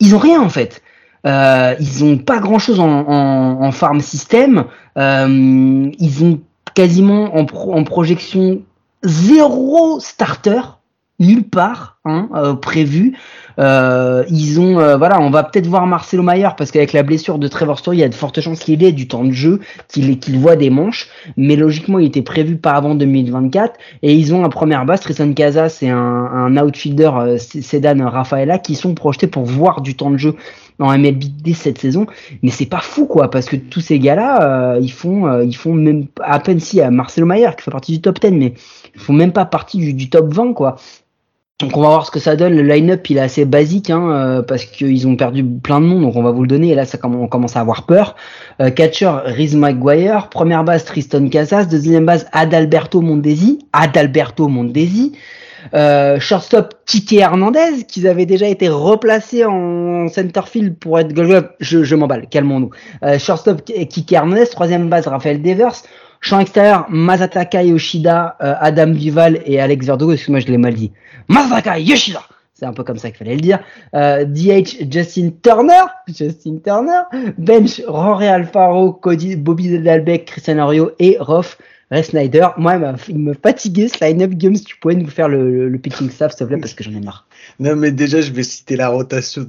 ils 0.00 0.14
ont 0.16 0.18
rien 0.18 0.42
en 0.42 0.48
fait. 0.48 0.82
Euh, 1.26 1.74
ils 1.78 2.04
ont 2.04 2.18
pas 2.18 2.40
grand 2.40 2.58
chose 2.58 2.80
en, 2.80 3.70
farm 3.72 4.00
system. 4.00 4.64
Euh, 4.98 5.90
ils 5.98 6.24
ont 6.24 6.40
quasiment 6.74 7.36
en 7.36 7.84
projection 7.84 8.62
zéro 9.04 10.00
starter 10.00 10.60
nulle 11.20 11.44
part 11.44 11.98
hein, 12.04 12.28
euh, 12.34 12.54
prévu. 12.54 13.16
Euh, 13.58 14.24
ils 14.28 14.58
ont, 14.60 14.80
euh, 14.80 14.96
voilà, 14.96 15.20
on 15.20 15.30
va 15.30 15.44
peut-être 15.44 15.66
voir 15.66 15.86
Marcelo 15.86 16.22
Mayer 16.22 16.48
parce 16.56 16.70
qu'avec 16.70 16.92
la 16.92 17.02
blessure 17.02 17.38
de 17.38 17.46
Trevor 17.46 17.78
Story, 17.78 17.98
il 17.98 18.00
y 18.00 18.04
a 18.04 18.08
de 18.08 18.14
fortes 18.14 18.40
chances 18.40 18.60
qu'il 18.60 18.82
ait 18.82 18.92
du 18.92 19.06
temps 19.06 19.24
de 19.24 19.30
jeu, 19.30 19.60
qu'il 19.88 20.18
qu'il 20.18 20.38
voit 20.38 20.56
des 20.56 20.70
manches. 20.70 21.08
Mais 21.36 21.56
logiquement, 21.56 21.98
il 21.98 22.06
était 22.06 22.22
prévu 22.22 22.56
pas 22.56 22.72
avant 22.72 22.94
2024. 22.94 23.78
Et 24.02 24.14
ils 24.14 24.34
ont 24.34 24.44
un 24.44 24.48
première 24.48 24.84
base, 24.84 25.00
Tristan 25.00 25.32
Casas 25.32 25.78
et 25.82 25.90
un, 25.90 25.98
un 25.98 26.56
outfielder 26.56 27.10
euh, 27.16 27.38
Sedan 27.38 28.08
Rafaela 28.08 28.58
qui 28.58 28.74
sont 28.74 28.94
projetés 28.94 29.28
pour 29.28 29.44
voir 29.44 29.80
du 29.80 29.94
temps 29.94 30.10
de 30.10 30.16
jeu 30.16 30.34
en 30.80 30.98
MLB 30.98 31.54
cette 31.54 31.78
saison. 31.78 32.06
Mais 32.42 32.50
c'est 32.50 32.66
pas 32.66 32.80
fou 32.80 33.06
quoi, 33.06 33.30
parce 33.30 33.46
que 33.46 33.54
tous 33.54 33.80
ces 33.80 34.00
gars-là, 34.00 34.76
ils 34.80 34.90
font, 34.90 35.40
ils 35.40 35.54
font 35.54 35.72
même 35.72 36.06
à 36.20 36.40
peine 36.40 36.58
si 36.58 36.80
à 36.80 36.90
Marcelo 36.90 37.28
Mayer 37.28 37.50
qui 37.56 37.62
fait 37.62 37.70
partie 37.70 37.92
du 37.92 38.00
top 38.00 38.18
10, 38.18 38.32
mais 38.32 38.54
font 38.96 39.12
même 39.12 39.32
pas 39.32 39.44
partie 39.44 39.92
du, 39.94 40.10
top 40.10 40.32
20 40.32 40.52
quoi. 40.52 40.76
Donc 41.60 41.76
on 41.76 41.82
va 41.82 41.88
voir 41.88 42.06
ce 42.06 42.10
que 42.10 42.18
ça 42.18 42.36
donne. 42.36 42.54
Le 42.54 42.62
line-up 42.62 43.08
il 43.08 43.16
est 43.16 43.20
assez 43.20 43.44
basique 43.44 43.90
hein, 43.90 44.10
euh, 44.10 44.42
parce 44.42 44.64
qu'ils 44.64 45.06
ont 45.06 45.16
perdu 45.16 45.44
plein 45.44 45.80
de 45.80 45.86
monde, 45.86 46.02
donc 46.02 46.16
on 46.16 46.22
va 46.22 46.32
vous 46.32 46.42
le 46.42 46.48
donner. 46.48 46.70
Et 46.70 46.74
là 46.74 46.84
ça 46.84 46.98
on 47.02 47.28
commence 47.28 47.56
à 47.56 47.60
avoir 47.60 47.86
peur. 47.86 48.16
Euh, 48.60 48.70
catcher 48.70 49.10
Riz 49.24 49.56
McGuire, 49.56 50.28
première 50.30 50.64
base 50.64 50.84
Tristan 50.84 51.28
Casas, 51.28 51.66
deuxième 51.66 52.06
base 52.06 52.26
Adalberto 52.32 53.00
Mondesi, 53.00 53.60
Adalberto 53.72 54.48
Mondesi. 54.48 55.12
Euh, 55.72 56.20
shortstop 56.20 56.74
Kike 56.86 57.14
Hernandez, 57.14 57.84
qu'ils 57.88 58.06
avaient 58.06 58.26
déjà 58.26 58.46
été 58.48 58.68
replacés 58.68 59.44
en 59.44 60.08
centerfield 60.08 60.76
pour 60.76 60.98
être 60.98 61.14
Je, 61.60 61.84
je 61.84 61.94
m'emballe, 61.94 62.26
calmons-nous. 62.28 62.70
Euh, 63.02 63.18
shortstop 63.18 63.62
Kike 63.64 64.12
Hernandez, 64.12 64.46
troisième 64.46 64.88
base 64.88 65.06
Raphaël 65.06 65.40
Devers. 65.40 65.82
Champ 66.24 66.40
extérieur, 66.40 66.86
Masataka 66.88 67.62
Yoshida, 67.62 68.38
euh, 68.40 68.54
Adam 68.58 68.92
Vival 68.92 69.42
et 69.44 69.60
Alex 69.60 69.84
Verdugo. 69.84 70.12
Excuse-moi, 70.12 70.40
je 70.40 70.46
l'ai 70.46 70.56
mal 70.56 70.72
dit. 70.72 70.90
Masataka 71.28 71.78
Yoshida 71.78 72.22
c'est 72.54 72.66
un 72.66 72.72
peu 72.72 72.84
comme 72.84 72.98
ça 72.98 73.10
qu'il 73.10 73.18
fallait 73.18 73.34
le 73.34 73.40
dire. 73.40 73.58
Euh, 73.94 74.24
DH 74.24 74.90
Justin 74.90 75.30
Turner, 75.42 75.84
Justin 76.06 76.58
Turner, 76.64 77.02
bench 77.36 77.82
Rory 77.86 78.28
Alfaro, 78.28 78.92
Cody, 78.92 79.34
Bobby 79.36 79.76
Dalbeck, 79.80 80.26
Christian 80.26 80.58
Ario 80.58 80.92
et 81.00 81.16
Roth 81.18 81.58
Ray 81.90 82.02
Snyder. 82.02 82.48
Moi, 82.56 82.78
il 83.08 83.18
me 83.18 83.34
fatiguait 83.34 83.88
ce 83.88 84.04
line-up. 84.04 84.30
Guillaume, 84.30 84.56
si 84.56 84.64
tu 84.64 84.76
pouvais 84.78 84.94
nous 84.94 85.08
faire 85.08 85.28
le, 85.28 85.68
le, 85.68 85.78
pitching 85.78 86.10
staff, 86.10 86.32
s'il 86.32 86.38
te 86.40 86.44
plaît, 86.44 86.56
parce 86.58 86.74
que 86.74 86.82
j'en 86.82 86.92
ai 86.92 87.00
marre. 87.00 87.26
Non, 87.60 87.76
mais 87.76 87.92
déjà, 87.92 88.20
je 88.20 88.32
vais 88.32 88.42
citer 88.42 88.76
la 88.76 88.88
rotation. 88.88 89.46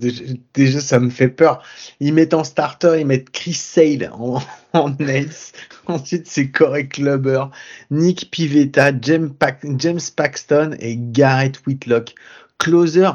Déjà, 0.54 0.80
ça 0.80 1.00
me 1.00 1.10
fait 1.10 1.30
peur. 1.30 1.64
Ils 2.00 2.14
mettent 2.14 2.34
en 2.34 2.44
starter, 2.44 2.98
ils 3.00 3.06
mettent 3.06 3.30
Chris 3.30 3.54
Sale 3.54 4.10
en, 4.14 4.42
en 4.74 4.94
ace. 5.00 5.54
Ensuite, 5.88 6.28
c'est 6.28 6.50
Corey 6.50 6.88
Clubber, 6.88 7.46
Nick 7.92 8.30
Pivetta, 8.32 8.92
James, 9.02 9.32
James 9.78 10.00
Paxton 10.16 10.76
et 10.80 10.98
Garrett 10.98 11.66
Whitlock. 11.66 12.14
Closer, 12.58 13.10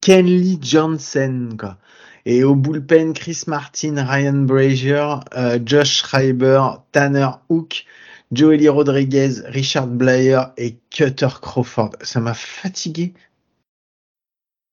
Kenley 0.00 0.58
Johnson, 0.60 1.50
quoi. 1.58 1.78
Et 2.24 2.44
au 2.44 2.54
bullpen, 2.54 3.14
Chris 3.14 3.42
Martin, 3.48 4.04
Ryan 4.04 4.44
Brazier, 4.44 5.16
euh, 5.36 5.58
Josh 5.64 6.02
Schreiber, 6.02 6.62
Tanner 6.92 7.28
Hook, 7.48 7.84
Joely 8.32 8.68
Rodriguez, 8.68 9.42
Richard 9.46 9.86
Blair 9.86 10.52
et 10.56 10.76
Cutter 10.90 11.28
Crawford. 11.40 11.90
Ça 12.02 12.20
m'a 12.20 12.34
fatigué. 12.34 13.12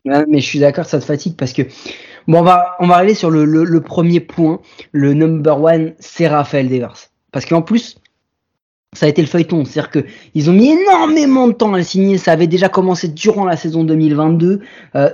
mais 0.05 0.39
je 0.39 0.45
suis 0.45 0.59
d'accord, 0.59 0.85
ça 0.85 0.99
te 0.99 1.05
fatigue 1.05 1.35
parce 1.35 1.51
que 1.51 1.63
bon, 2.27 2.39
on 2.39 2.43
va 2.43 2.75
on 2.79 2.87
va 2.87 2.95
arriver 2.95 3.15
sur 3.15 3.29
le, 3.29 3.81
premier 3.81 4.21
point. 4.21 4.61
Le 4.91 5.13
number 5.13 5.61
one, 5.61 5.93
c'est 5.99 6.27
Raphaël 6.27 6.69
Devers. 6.69 7.09
Parce 7.31 7.45
qu'en 7.45 7.61
plus, 7.61 7.97
ça 8.93 9.05
a 9.05 9.09
été 9.09 9.21
le 9.21 9.27
feuilleton, 9.27 9.65
c'est-à-dire 9.65 9.91
que 9.91 10.05
ils 10.33 10.49
ont 10.49 10.53
mis 10.53 10.69
énormément 10.69 11.47
de 11.47 11.53
temps 11.53 11.73
à 11.73 11.77
le 11.77 11.83
signer. 11.83 12.17
Ça 12.17 12.31
avait 12.31 12.47
déjà 12.47 12.69
commencé 12.69 13.09
durant 13.09 13.45
la 13.45 13.57
saison 13.57 13.83
2022. 13.83 14.61
Euh, 14.95 15.09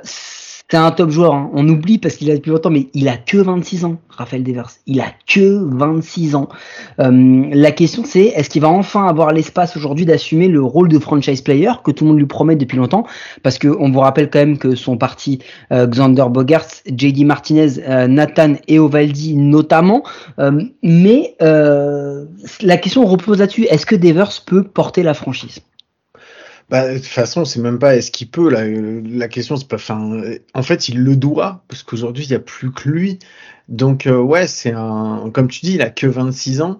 c'est 0.69 0.77
un 0.77 0.91
top 0.91 1.11
joueur. 1.11 1.35
Hein. 1.35 1.51
On 1.53 1.67
oublie 1.69 1.99
parce 1.99 2.15
qu'il 2.15 2.31
a 2.31 2.35
depuis 2.35 2.49
longtemps, 2.49 2.71
mais 2.71 2.87
il 2.93 3.07
a 3.07 3.17
que 3.17 3.37
26 3.37 3.85
ans, 3.85 3.97
Raphaël 4.09 4.43
Devers. 4.43 4.71
Il 4.87 4.99
a 4.99 5.11
que 5.27 5.59
26 5.77 6.35
ans. 6.35 6.49
Euh, 6.99 7.45
la 7.51 7.71
question 7.71 8.03
c'est, 8.03 8.25
est-ce 8.25 8.49
qu'il 8.49 8.61
va 8.61 8.69
enfin 8.69 9.07
avoir 9.07 9.31
l'espace 9.31 9.77
aujourd'hui 9.77 10.05
d'assumer 10.05 10.47
le 10.47 10.63
rôle 10.63 10.89
de 10.89 10.97
franchise 10.97 11.41
player 11.41 11.71
que 11.83 11.91
tout 11.91 12.03
le 12.03 12.09
monde 12.09 12.19
lui 12.19 12.25
promet 12.25 12.55
depuis 12.55 12.77
longtemps? 12.77 13.05
Parce 13.43 13.59
que 13.59 13.67
on 13.67 13.91
vous 13.91 13.99
rappelle 13.99 14.29
quand 14.29 14.39
même 14.39 14.57
que 14.57 14.75
son 14.75 14.97
parti 14.97 15.39
euh, 15.71 15.85
Xander 15.85 16.25
Bogarts, 16.29 16.81
JD 16.87 17.25
Martinez, 17.25 17.79
euh, 17.87 18.07
Nathan 18.07 18.55
Eovaldi 18.67 19.35
notamment. 19.35 20.03
Euh, 20.39 20.63
mais 20.81 21.35
la 21.39 22.77
question 22.77 23.05
repose 23.05 23.39
là-dessus. 23.39 23.65
Est-ce 23.65 23.85
que 23.85 23.95
Devers 23.95 24.41
peut 24.45 24.63
porter 24.63 25.03
la 25.03 25.13
franchise? 25.13 25.61
Bah, 26.69 26.91
de 26.91 26.97
toute 26.97 27.07
façon, 27.07 27.45
c'est 27.45 27.59
même 27.59 27.79
pas 27.79 27.95
est-ce 27.95 28.11
qu'il 28.11 28.29
peut. 28.29 28.49
La, 28.49 28.65
la 28.67 29.27
question, 29.27 29.55
c'est 29.57 29.67
pas. 29.67 29.75
Enfin, 29.75 30.21
en 30.53 30.63
fait, 30.63 30.89
il 30.89 31.03
le 31.03 31.15
doit 31.15 31.63
parce 31.67 31.83
qu'aujourd'hui, 31.83 32.25
il 32.25 32.29
n'y 32.29 32.35
a 32.35 32.39
plus 32.39 32.71
que 32.71 32.89
lui. 32.89 33.19
Donc, 33.69 34.07
euh, 34.07 34.17
ouais, 34.19 34.47
c'est 34.47 34.73
un. 34.73 35.29
Comme 35.33 35.47
tu 35.47 35.61
dis, 35.61 35.75
il 35.75 35.81
a 35.81 35.89
que 35.89 36.07
26 36.07 36.61
ans. 36.61 36.79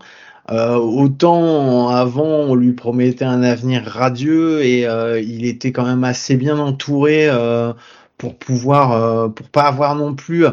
Euh, 0.51 0.75
autant 0.75 1.89
avant, 1.89 2.23
on 2.23 2.55
lui 2.55 2.73
promettait 2.73 3.25
un 3.25 3.41
avenir 3.41 3.83
radieux 3.85 4.63
et 4.63 4.85
euh, 4.87 5.19
il 5.19 5.43
était 5.45 5.71
quand 5.71 5.85
même 5.85 6.03
assez 6.03 6.35
bien 6.37 6.59
entouré 6.59 7.27
euh, 7.29 7.73
pour 8.17 8.37
pouvoir, 8.37 8.91
euh, 8.91 9.27
pour 9.29 9.49
pas 9.49 9.63
avoir 9.63 9.95
non 9.95 10.13
plus 10.13 10.45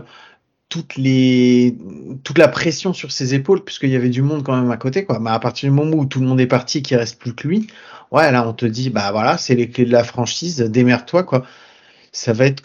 toutes 0.73 0.97
les, 0.97 1.76
toute 2.25 2.38
la 2.38 2.49
pression 2.49 2.95
sur 2.95 3.12
ses 3.12 3.35
épaules 3.35 3.62
puisqu'il 3.62 3.91
y 3.91 3.97
avait 3.97 4.09
du 4.09 4.23
monde 4.23 4.43
quand 4.43 4.57
même 4.57 4.71
à 4.71 4.79
côté 4.79 5.05
quoi. 5.05 5.19
Mais 5.21 5.29
à 5.29 5.38
partir 5.38 5.69
du 5.69 5.76
moment 5.76 5.97
où 5.99 6.07
tout 6.07 6.19
le 6.19 6.26
monde 6.26 6.41
est 6.41 6.47
parti, 6.47 6.83
qu'il 6.83 6.97
reste 6.97 7.19
plus 7.19 7.35
que 7.35 7.47
lui, 7.47 7.67
ouais, 8.11 8.31
là, 8.33 8.49
on 8.49 8.52
te 8.55 8.67
dit, 8.67 8.91
bah 8.91 9.11
voilà, 9.12 9.38
c'est 9.38 9.55
les 9.55 9.69
clés 9.69 9.85
de 9.85 9.93
la 9.93 10.05
franchise, 10.05 10.61
démerde-toi, 10.61 11.25
quoi. 11.25 11.45
Ça 12.12 12.33
va 12.33 12.47
être, 12.47 12.62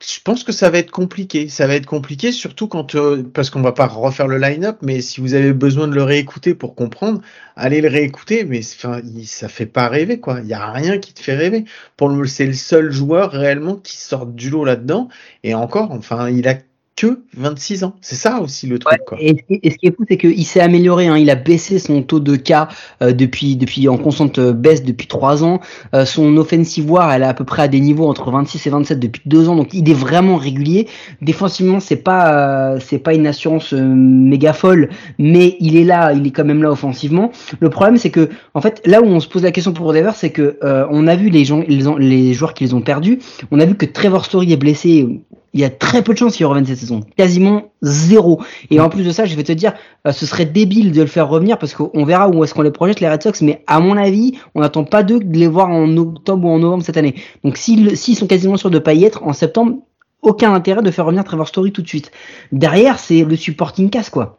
je 0.00 0.20
pense 0.24 0.44
que 0.44 0.52
ça 0.52 0.70
va 0.70 0.78
être 0.78 0.90
compliqué. 0.90 1.48
Ça 1.48 1.66
va 1.66 1.74
être 1.74 1.86
compliqué, 1.86 2.32
surtout 2.32 2.68
quand, 2.68 2.94
euh, 2.94 3.22
parce 3.34 3.50
qu'on 3.50 3.62
va 3.62 3.72
pas 3.72 3.86
refaire 3.86 4.28
le 4.28 4.38
line-up, 4.38 4.78
mais 4.82 5.00
si 5.02 5.20
vous 5.20 5.34
avez 5.34 5.52
besoin 5.52 5.88
de 5.88 5.94
le 5.94 6.02
réécouter 6.02 6.54
pour 6.54 6.74
comprendre, 6.74 7.20
allez 7.56 7.80
le 7.80 7.88
réécouter, 7.88 8.44
mais 8.44 8.60
enfin, 8.60 9.00
ça 9.24 9.48
fait 9.48 9.66
pas 9.66 9.88
rêver, 9.88 10.20
quoi. 10.20 10.40
Il 10.40 10.48
y 10.48 10.54
a 10.54 10.70
rien 10.72 10.98
qui 10.98 11.14
te 11.14 11.20
fait 11.20 11.36
rêver. 11.36 11.64
Pour 11.96 12.08
le, 12.08 12.26
c'est 12.26 12.46
le 12.46 12.54
seul 12.54 12.90
joueur 12.92 13.32
réellement 13.32 13.76
qui 13.76 13.96
sort 13.96 14.26
du 14.26 14.50
lot 14.50 14.64
là-dedans. 14.64 15.08
Et 15.44 15.54
encore, 15.54 15.92
enfin, 15.92 16.30
il 16.30 16.48
a 16.48 16.56
que 17.00 17.22
26 17.36 17.84
ans. 17.84 17.94
C'est 18.02 18.16
ça 18.16 18.40
aussi 18.40 18.66
le 18.66 18.78
truc. 18.78 19.00
quoi. 19.06 19.16
Et, 19.20 19.36
ce 19.48 19.76
qui 19.76 19.86
est 19.86 19.96
fou, 19.96 20.04
c'est 20.08 20.18
qu'il 20.18 20.44
s'est 20.44 20.60
amélioré. 20.60 21.06
Hein. 21.06 21.16
Il 21.16 21.30
a 21.30 21.34
baissé 21.34 21.78
son 21.78 22.02
taux 22.02 22.20
de 22.20 22.36
cas 22.36 22.68
euh, 23.02 23.12
depuis, 23.12 23.56
depuis 23.56 23.88
en 23.88 23.96
constante 23.96 24.38
euh, 24.38 24.52
baisse 24.52 24.84
depuis 24.84 25.06
3 25.06 25.42
ans. 25.42 25.60
Euh, 25.94 26.04
son 26.04 26.36
offensive 26.36 26.90
war, 26.90 27.10
elle 27.12 27.22
est 27.22 27.26
à 27.26 27.32
peu 27.32 27.44
près 27.44 27.62
à 27.62 27.68
des 27.68 27.80
niveaux 27.80 28.06
entre 28.06 28.30
26 28.30 28.66
et 28.66 28.70
27 28.70 29.00
depuis 29.00 29.22
2 29.24 29.48
ans. 29.48 29.56
Donc 29.56 29.72
il 29.72 29.88
est 29.88 29.94
vraiment 29.94 30.36
régulier. 30.36 30.88
Défensivement, 31.22 31.80
c'est 31.80 31.96
pas 31.96 32.78
c'est 32.80 32.98
pas 32.98 33.14
une 33.14 33.26
assurance 33.26 33.72
méga 33.72 34.52
folle, 34.52 34.90
mais 35.18 35.56
il 35.60 35.76
est 35.76 35.84
là, 35.84 36.12
il 36.12 36.26
est 36.26 36.30
quand 36.30 36.44
même 36.44 36.62
là 36.62 36.70
offensivement. 36.70 37.32
Le 37.60 37.70
problème, 37.70 37.96
c'est 37.96 38.10
que 38.10 38.28
en 38.52 38.60
fait, 38.60 38.82
là 38.84 39.00
où 39.00 39.06
on 39.06 39.20
se 39.20 39.28
pose 39.28 39.42
la 39.42 39.52
question 39.52 39.72
pour 39.72 39.92
Denver, 39.92 40.12
c'est 40.14 40.30
que 40.30 40.58
on 40.62 41.06
a 41.06 41.16
vu 41.16 41.30
les 41.30 41.44
gens, 41.44 41.64
les, 41.66 41.82
les 41.98 42.34
joueurs 42.34 42.52
qui 42.52 42.64
les 42.64 42.74
ont 42.74 42.82
perdus. 42.82 43.18
On 43.50 43.58
a 43.60 43.64
vu 43.64 43.74
que 43.74 43.86
Trevor 43.86 44.24
Story 44.24 44.52
est 44.52 44.56
blessé 44.56 45.06
il 45.52 45.60
y 45.60 45.64
a 45.64 45.70
très 45.70 46.02
peu 46.02 46.12
de 46.12 46.18
chances 46.18 46.36
qu'il 46.36 46.46
revienne 46.46 46.66
cette 46.66 46.78
saison. 46.78 47.00
Quasiment 47.16 47.72
zéro. 47.82 48.40
Et 48.70 48.78
en 48.80 48.88
plus 48.88 49.04
de 49.04 49.10
ça, 49.10 49.24
je 49.24 49.34
vais 49.34 49.42
te 49.42 49.52
dire, 49.52 49.72
euh, 50.06 50.12
ce 50.12 50.26
serait 50.26 50.44
débile 50.44 50.92
de 50.92 51.00
le 51.00 51.06
faire 51.06 51.28
revenir 51.28 51.58
parce 51.58 51.74
qu'on 51.74 52.04
verra 52.04 52.28
où 52.28 52.44
est-ce 52.44 52.54
qu'on 52.54 52.62
les 52.62 52.70
projette, 52.70 53.00
les 53.00 53.08
Red 53.08 53.22
Sox. 53.22 53.42
Mais 53.42 53.64
à 53.66 53.80
mon 53.80 53.96
avis, 53.96 54.38
on 54.54 54.60
n'attend 54.60 54.84
pas 54.84 55.02
d'eux 55.02 55.18
de 55.18 55.36
les 55.36 55.48
voir 55.48 55.68
en 55.68 55.96
octobre 55.96 56.46
ou 56.46 56.50
en 56.50 56.58
novembre 56.60 56.84
cette 56.84 56.96
année. 56.96 57.16
Donc 57.42 57.56
s'ils 57.56 58.16
sont 58.16 58.26
quasiment 58.26 58.56
sûrs 58.56 58.70
de 58.70 58.78
pas 58.78 58.94
y 58.94 59.04
être, 59.04 59.24
en 59.24 59.32
septembre, 59.32 59.78
aucun 60.22 60.52
intérêt 60.52 60.82
de 60.82 60.90
faire 60.90 61.06
revenir 61.06 61.24
Trevor 61.24 61.48
Story 61.48 61.72
tout 61.72 61.82
de 61.82 61.88
suite. 61.88 62.10
Derrière, 62.52 62.98
c'est 62.98 63.24
le 63.24 63.36
supporting 63.36 63.90
cast, 63.90 64.10
quoi. 64.10 64.38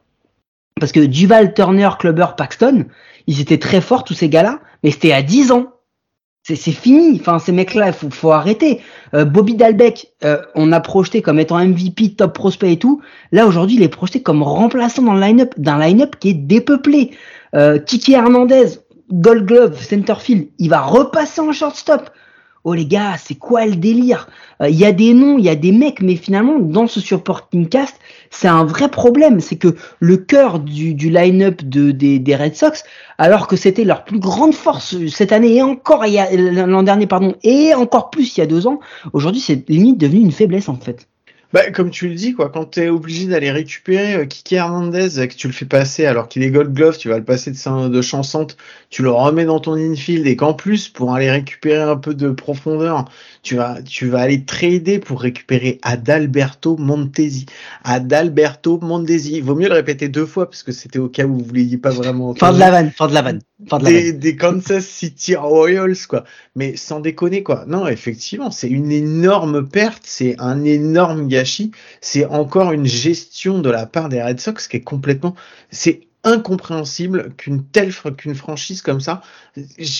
Parce 0.80 0.92
que 0.92 1.00
Duval, 1.00 1.54
Turner, 1.54 1.90
Clubber, 2.00 2.36
Paxton, 2.38 2.86
ils 3.28 3.42
étaient 3.42 3.58
très 3.58 3.82
forts, 3.82 4.04
tous 4.04 4.14
ces 4.14 4.30
gars-là, 4.30 4.60
mais 4.84 4.92
c'était 4.92 5.12
à 5.12 5.22
10 5.22 5.52
ans. 5.52 5.68
C'est 6.44 6.56
fini. 6.72 7.20
Enfin, 7.20 7.38
ces 7.38 7.52
mecs-là, 7.52 7.90
il 7.90 8.10
faut, 8.10 8.32
arrêter. 8.32 8.82
Euh, 9.14 9.26
Bobby 9.26 9.56
Dalbeck, 9.56 10.08
euh, 10.24 10.42
on 10.56 10.72
a 10.72 10.80
projeté 10.80 11.22
comme 11.22 11.40
étant 11.40 11.60
MVP, 11.64 12.16
top 12.16 12.34
prospect 12.34 12.74
et 12.74 12.80
tout. 12.80 13.02
Là, 13.32 13.46
aujourd'hui, 13.46 13.76
il 13.78 13.84
est 13.84 13.90
projeté 13.90 14.24
comme 14.24 14.42
remplaçant 14.42 15.04
dans 15.04 15.14
le 15.14 15.22
line-up, 15.22 15.54
d'un 15.58 15.80
line-up 15.80 16.16
qui 16.20 16.30
est 16.30 16.34
dépeuplé. 16.34 17.12
Euh, 17.54 17.78
Kiki 17.78 18.14
Hernandez, 18.14 18.80
Gold 19.12 19.46
Glove, 19.46 19.82
centerfield, 19.82 20.48
il 20.58 20.70
va 20.70 20.82
repasser 20.82 21.42
en 21.42 21.52
shortstop. 21.52 22.10
Oh 22.64 22.76
les 22.76 22.86
gars, 22.86 23.16
c'est 23.18 23.36
quoi 23.36 23.66
le 23.66 23.76
délire? 23.76 24.30
Il 24.62 24.76
y 24.76 24.86
a 24.86 24.92
des 24.92 25.16
noms, 25.16 25.40
il 25.40 25.46
y 25.46 25.50
a 25.50 25.56
des 25.56 25.72
mecs, 25.72 26.02
mais 26.02 26.16
finalement, 26.16 26.60
dans 26.60 26.86
ce 26.86 27.00
supporting 27.00 27.68
cast, 27.68 27.96
c'est 28.30 28.48
un 28.48 28.64
vrai 28.64 28.90
problème. 28.90 29.40
C'est 29.40 29.56
que 29.56 29.76
le 30.00 30.18
cœur 30.18 30.60
du, 30.60 30.94
du 30.94 31.10
line-up 31.10 31.64
de, 31.64 31.90
des, 31.90 32.20
des, 32.20 32.36
Red 32.36 32.56
Sox, 32.56 32.84
alors 33.18 33.48
que 33.48 33.56
c'était 33.56 33.84
leur 33.84 34.04
plus 34.04 34.20
grande 34.20 34.54
force 34.54 34.96
cette 35.08 35.32
année 35.32 35.56
et 35.56 35.64
encore 35.64 36.06
l'an 36.06 36.84
dernier, 36.84 37.08
pardon, 37.08 37.36
et 37.44 37.74
encore 37.74 38.12
plus 38.12 38.38
il 38.38 38.42
y 38.42 38.44
a 38.44 38.48
deux 38.48 38.68
ans, 38.68 38.80
aujourd'hui 39.14 39.42
c'est 39.42 39.68
limite 39.68 39.98
devenu 39.98 40.22
une 40.22 40.32
faiblesse 40.32 40.70
en 40.70 40.76
fait. 40.76 41.08
Bah, 41.54 41.70
comme 41.72 41.90
tu 41.92 42.08
le 42.08 42.16
dis, 42.16 42.34
quoi, 42.34 42.50
quand 42.50 42.66
tu 42.72 42.88
obligé 42.88 43.28
d'aller 43.28 43.52
récupérer 43.52 44.16
euh, 44.16 44.26
Kiki 44.26 44.56
Hernandez, 44.56 45.20
euh, 45.20 45.28
que 45.28 45.34
tu 45.34 45.48
le 45.48 45.54
fais 45.54 45.66
passer 45.66 46.06
alors 46.06 46.30
qu'il 46.30 46.44
est 46.44 46.50
Gold 46.52 46.74
Glove, 46.74 46.98
tu 46.98 47.10
vas 47.10 47.18
le 47.18 47.26
passer 47.26 47.52
de, 47.52 47.88
de 47.90 48.02
chansante, 48.02 48.56
tu 48.90 49.04
le 49.04 49.12
remets 49.12 49.44
dans 49.44 49.60
ton 49.60 49.74
infield 49.74 50.28
et 50.28 50.38
qu'en 50.38 50.54
plus, 50.54 50.88
pour 50.88 51.14
aller 51.14 51.30
récupérer 51.30 51.82
un 51.82 51.98
peu 51.98 52.14
de 52.14 52.32
profondeur, 52.32 53.06
tu 53.44 53.56
vas, 53.56 53.82
tu 53.82 54.08
vas 54.08 54.22
aller 54.22 54.46
trader 54.46 55.00
pour 55.00 55.22
récupérer 55.22 55.80
Adalberto 55.82 56.78
Montesi. 56.78 57.46
Adalberto 57.84 58.80
Montesi. 58.80 59.38
Il 59.38 59.44
vaut 59.44 59.56
mieux 59.56 59.68
le 59.68 59.74
répéter 59.74 60.10
deux 60.10 60.26
fois 60.26 60.50
parce 60.50 60.64
que 60.64 60.72
c'était 60.72 61.00
au 61.00 61.10
cas 61.10 61.26
où 61.26 61.40
vous 61.40 61.54
l'ayez 61.54 61.78
pas 61.78 61.90
vraiment. 61.90 62.36
Fin 62.36 62.54
de 62.54 62.60
la 62.60 62.70
vanne, 62.70 62.92
fin 62.92 63.08
de 63.08 63.14
la 63.14 63.22
vanne. 63.22 63.42
Fin 63.68 63.80
de 63.80 63.86
la 63.86 63.90
des, 63.90 64.14
des 64.14 64.36
Kansas 64.36 64.86
City 64.86 65.36
Royals, 65.36 66.08
quoi. 66.08 66.24
Mais 66.56 66.76
sans 66.76 67.00
déconner, 67.00 67.42
quoi. 67.42 67.66
Non, 67.68 67.88
effectivement, 67.88 68.52
c'est 68.52 68.70
une 68.70 68.92
énorme 68.92 69.68
perte, 69.68 70.04
c'est 70.06 70.36
un 70.40 70.64
énorme 70.64 71.28
gâchis. 71.28 71.72
C'est 72.00 72.26
encore 72.26 72.72
une 72.72 72.86
gestion 72.86 73.60
de 73.60 73.70
la 73.70 73.88
part 73.88 74.10
des 74.10 74.22
Red 74.22 74.40
Sox 74.40 74.68
qui 74.70 74.78
est 74.78 74.82
complètement, 74.82 75.36
c'est 75.72 76.02
incompréhensible 76.24 77.34
qu'une 77.36 77.64
telle 77.64 77.92
qu'une 78.16 78.36
franchise 78.36 78.84
comme 78.84 79.02
ça 79.02 79.24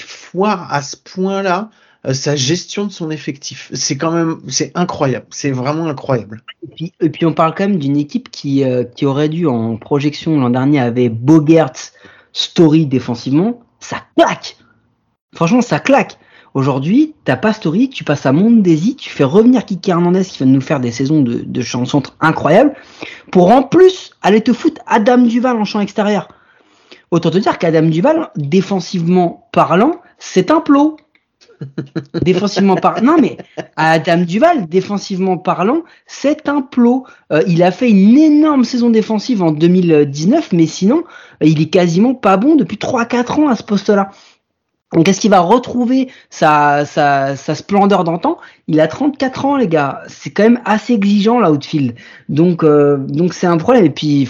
foire 0.06 0.72
à 0.72 0.84
ce 0.84 0.96
point-là 0.96 1.72
sa 2.04 2.36
gestion 2.36 2.86
de 2.86 2.92
son 2.92 3.12
effectif. 3.12 3.70
C'est 3.74 3.98
quand 3.98 4.12
même, 4.12 4.40
c'est 4.48 4.72
incroyable. 4.76 5.28
C'est 5.30 5.52
vraiment 5.52 5.88
incroyable. 5.88 6.44
Et 7.00 7.10
puis, 7.10 7.26
on 7.26 7.34
parle 7.34 7.54
quand 7.56 7.68
même 7.68 7.78
d'une 7.78 7.98
équipe 7.98 8.32
qui, 8.32 8.64
euh, 8.64 8.84
qui 8.84 9.06
aurait 9.06 9.30
dû 9.30 9.46
en 9.48 9.78
projection 9.78 10.40
l'an 10.40 10.50
dernier 10.50 10.80
avait 10.80 11.10
Bogert, 11.10 11.74
Story 12.34 12.86
défensivement. 12.86 13.62
Ça 13.80 13.98
claque. 14.18 14.58
Franchement, 15.36 15.62
ça 15.62 15.80
claque. 15.80 16.18
Aujourd'hui, 16.54 17.14
t'as 17.24 17.38
pas 17.38 17.54
Story, 17.54 17.90
tu 17.90 18.04
passes 18.04 18.26
à 18.26 18.34
Mondesi, 18.34 18.96
tu 18.96 19.10
fais 19.10 19.24
revenir 19.24 19.66
Kiki 19.66 19.92
Hernandez 19.92 20.26
qui 20.26 20.44
de 20.44 20.50
nous 20.50 20.60
faire 20.60 20.82
des 20.82 20.92
saisons 20.92 21.22
de, 21.22 21.42
de 21.46 21.62
chansons 21.62 22.04
incroyables, 22.20 22.74
pour 23.32 23.52
en 23.52 23.64
plus 23.64 24.12
aller 24.22 24.42
te 24.42 24.52
foutre 24.52 24.82
Adam 24.86 25.20
Duval 25.20 25.56
en 25.56 25.66
champ 25.66 25.80
extérieur. 25.80 26.28
Autant 27.12 27.30
te 27.30 27.38
dire 27.38 27.58
qu'Adam 27.58 27.84
Duval, 27.84 28.32
défensivement 28.38 29.50
parlant, 29.52 30.02
c'est 30.18 30.50
un 30.50 30.62
plot. 30.62 30.98
Défensivement 32.22 32.76
parlant, 32.76 33.04
non 33.04 33.18
mais 33.20 33.38
Adam 33.76 34.18
Duval, 34.18 34.68
défensivement 34.68 35.38
parlant, 35.38 35.84
c'est 36.08 36.50
un 36.50 36.62
plot. 36.62 37.06
Euh, 37.32 37.42
il 37.48 37.64
a 37.64 37.72
fait 37.72 37.90
une 37.90 38.18
énorme 38.18 38.64
saison 38.64 38.90
défensive 38.90 39.44
en 39.44 39.52
2019, 39.52 40.54
mais 40.54 40.66
sinon, 40.66 41.04
il 41.42 41.62
est 41.62 41.70
quasiment 41.70 42.14
pas 42.14 42.38
bon 42.38 42.56
depuis 42.56 42.78
3-4 42.78 43.42
ans 43.42 43.48
à 43.48 43.56
ce 43.56 43.64
poste-là. 43.64 44.12
Donc 44.94 45.08
est-ce 45.08 45.22
qu'il 45.22 45.32
va 45.32 45.40
retrouver 45.40 46.10
sa, 46.30 46.86
sa, 46.86 47.38
sa 47.38 47.56
splendeur 47.56 48.04
d'antan? 48.04 48.38
Il 48.68 48.80
a 48.82 48.88
34 48.88 49.46
ans 49.46 49.56
les 49.56 49.70
gars, 49.70 50.02
c'est 50.08 50.32
quand 50.32 50.44
même 50.44 50.60
assez 50.66 50.94
exigeant 50.94 51.40
là 51.40 51.52
outfield. 51.52 51.96
Donc 52.28 52.64
euh, 52.64 52.98
donc 52.98 53.34
c'est 53.34 53.48
un 53.48 53.58
problème 53.58 53.86
et 53.86 53.90
puis 53.90 54.28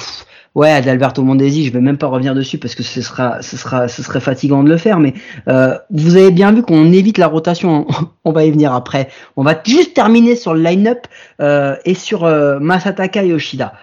ouais 0.55 0.71
Adalberto 0.71 1.23
Mondesi, 1.23 1.65
je 1.65 1.71
vais 1.71 1.81
même 1.81 1.97
pas 1.97 2.07
revenir 2.07 2.35
dessus 2.35 2.57
parce 2.57 2.75
que 2.75 2.83
ce 2.83 3.01
sera 3.01 3.41
ce 3.41 3.57
sera 3.57 3.87
ce 3.87 4.03
serait 4.03 4.19
fatigant 4.19 4.63
de 4.63 4.69
le 4.69 4.77
faire 4.77 4.99
mais 4.99 5.13
euh, 5.47 5.77
vous 5.89 6.17
avez 6.17 6.31
bien 6.31 6.51
vu 6.51 6.61
qu'on 6.61 6.91
évite 6.91 7.17
la 7.17 7.27
rotation, 7.27 7.87
on 8.25 8.31
va 8.31 8.45
y 8.45 8.51
venir 8.51 8.73
après. 8.73 9.09
On 9.37 9.43
va 9.43 9.59
juste 9.65 9.93
terminer 9.93 10.35
sur 10.35 10.53
le 10.53 10.61
line-up 10.61 11.07
euh, 11.39 11.75
et 11.85 11.93
sur 11.93 12.25
euh, 12.25 12.59
Masataka 12.59 13.23
Yoshida. 13.23 13.73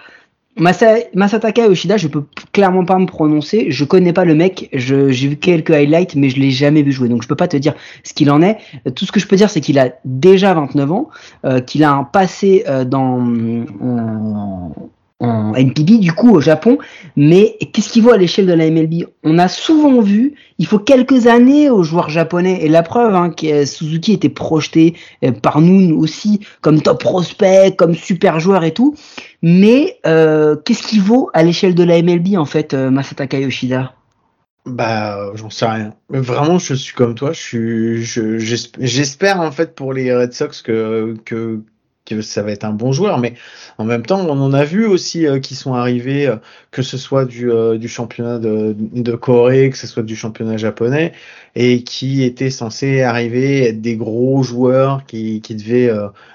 Masa, 0.59 0.97
Masataka 1.15 1.67
Yoshida, 1.67 1.97
je 1.97 2.09
peux 2.09 2.25
clairement 2.53 2.85
pas 2.85 2.99
me 2.99 3.07
prononcer. 3.07 3.67
Je 3.71 3.85
connais 3.85 4.13
pas 4.13 4.25
le 4.25 4.35
mec. 4.35 4.69
J'ai 4.73 5.29
vu 5.29 5.37
quelques 5.37 5.71
highlights, 5.71 6.17
mais 6.17 6.31
je 6.31 6.41
l'ai 6.41 6.51
jamais 6.51 6.83
vu 6.83 6.91
jouer. 6.91 7.09
Donc 7.09 7.23
je 7.23 7.29
peux 7.29 7.37
pas 7.37 7.49
te 7.49 7.57
dire 7.57 7.75
ce 8.03 8.13
qu'il 8.13 8.31
en 8.31 8.43
est. 8.43 8.59
Euh, 8.87 8.91
Tout 8.91 9.07
ce 9.07 9.13
que 9.13 9.21
je 9.21 9.29
peux 9.29 9.37
dire, 9.37 9.51
c'est 9.51 9.61
qu'il 9.61 9.79
a 9.79 9.91
déjà 10.05 10.55
29 10.55 10.93
ans, 10.93 11.11
euh, 11.45 11.61
qu'il 11.61 11.85
a 11.85 11.93
un 11.93 12.05
passé 12.05 12.65
euh, 12.67 12.85
dans 12.85 13.21
en, 13.81 14.73
en 15.21 15.55
NPB 15.55 15.99
du 15.99 16.13
coup 16.13 16.31
au 16.35 16.41
Japon. 16.41 16.79
Mais 17.17 17.59
qu'est-ce 17.73 17.91
qu'il 17.91 18.03
vaut 18.03 18.13
à 18.13 18.17
l'échelle 18.17 18.47
de 18.47 18.53
la 18.53 18.71
MLB 18.71 19.05
On 19.25 19.39
a 19.39 19.49
souvent 19.49 20.01
vu, 20.01 20.35
il 20.59 20.67
faut 20.67 20.79
quelques 20.79 21.27
années 21.27 21.71
aux 21.71 21.83
joueurs 21.83 22.09
japonais. 22.09 22.61
Et 22.63 22.69
la 22.69 22.83
preuve, 22.83 23.15
hein, 23.15 23.31
que 23.31 23.65
Suzuki 23.65 24.13
était 24.13 24.29
projeté 24.29 24.95
euh, 25.25 25.33
par 25.33 25.61
nous 25.61 25.97
aussi 25.99 26.41
comme 26.61 26.81
top 26.81 27.01
prospect, 27.01 27.75
comme 27.77 27.95
super 27.95 28.41
joueur 28.41 28.65
et 28.65 28.73
tout. 28.73 28.95
Mais 29.43 29.99
euh, 30.07 30.57
qu'est-ce 30.57 30.87
qu'il 30.87 31.03
vaut 31.03 31.31
à 31.33 31.43
l'échelle 31.43 31.75
de 31.75 31.85
la 31.85 32.03
MLB 32.03 32.37
en 32.37 32.45
fait, 32.45 32.75
euh, 32.75 32.91
Masataka 32.91 33.39
Yoshida 33.39 33.95
Bah, 34.67 35.19
euh, 35.19 35.33
j'en 35.37 35.51
sais 35.51 35.67
rien. 35.67 35.95
Vraiment, 36.11 36.59
je 36.59 36.75
suis 36.75 36.95
comme 36.95 37.15
toi. 37.15 37.33
Je 37.33 38.01
j'espère 38.79 39.41
en 39.41 39.53
fait 39.53 39.75
pour 39.75 39.93
les 39.93 40.15
Red 40.15 40.33
Sox 40.33 40.63
que 40.63 41.17
que 41.25 41.63
que 42.17 42.23
ça 42.23 42.43
va 42.43 42.51
être 42.53 42.65
un 42.65 42.73
bon 42.73 42.93
joueur, 42.93 43.19
mais 43.19 43.35
en 43.79 43.85
même 43.85 44.05
temps, 44.05 44.21
on 44.21 44.41
en 44.41 44.53
a 44.53 44.65
vu 44.65 44.87
aussi 44.87 45.27
euh, 45.27 45.39
qui 45.41 45.55
sont 45.55 45.75
arrivés, 45.75 46.27
euh, 46.27 46.37
que 46.71 46.83
ce 46.83 46.97
soit 46.97 47.25
du 47.25 47.51
euh, 47.51 47.79
du 47.79 47.89
championnat 47.89 48.39
de 48.39 49.13
Corée, 49.17 49.71
que 49.71 49.77
ce 49.77 49.87
soit 49.87 50.03
du 50.03 50.17
championnat 50.17 50.57
japonais, 50.57 51.13
et 51.55 51.83
qui 51.85 52.23
étaient 52.25 52.51
censés 52.51 53.03
arriver 53.03 53.65
être 53.69 53.81
des 53.81 53.97
gros 53.97 54.43
joueurs 54.43 55.05
qui 55.07 55.41
qui 55.41 55.55
devaient 55.55 55.91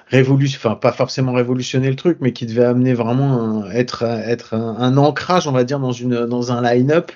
révolutionner, 0.08 0.60
enfin 0.64 0.76
pas 0.76 0.92
forcément 0.92 1.32
révolutionner 1.32 1.88
le 1.90 1.96
truc, 1.96 2.18
mais 2.20 2.32
qui 2.32 2.46
devaient 2.46 2.64
amener 2.64 2.94
vraiment 2.94 3.64
un- 3.64 3.70
être 3.70 4.02
être 4.04 4.54
un, 4.54 4.96
ancrage, 4.96 5.46
on 5.48 5.52
va 5.52 5.64
dire, 5.64 5.80
dans 5.80 5.92
une 5.92 6.26
dans 6.26 6.52
un 6.52 6.62
line-up 6.62 7.10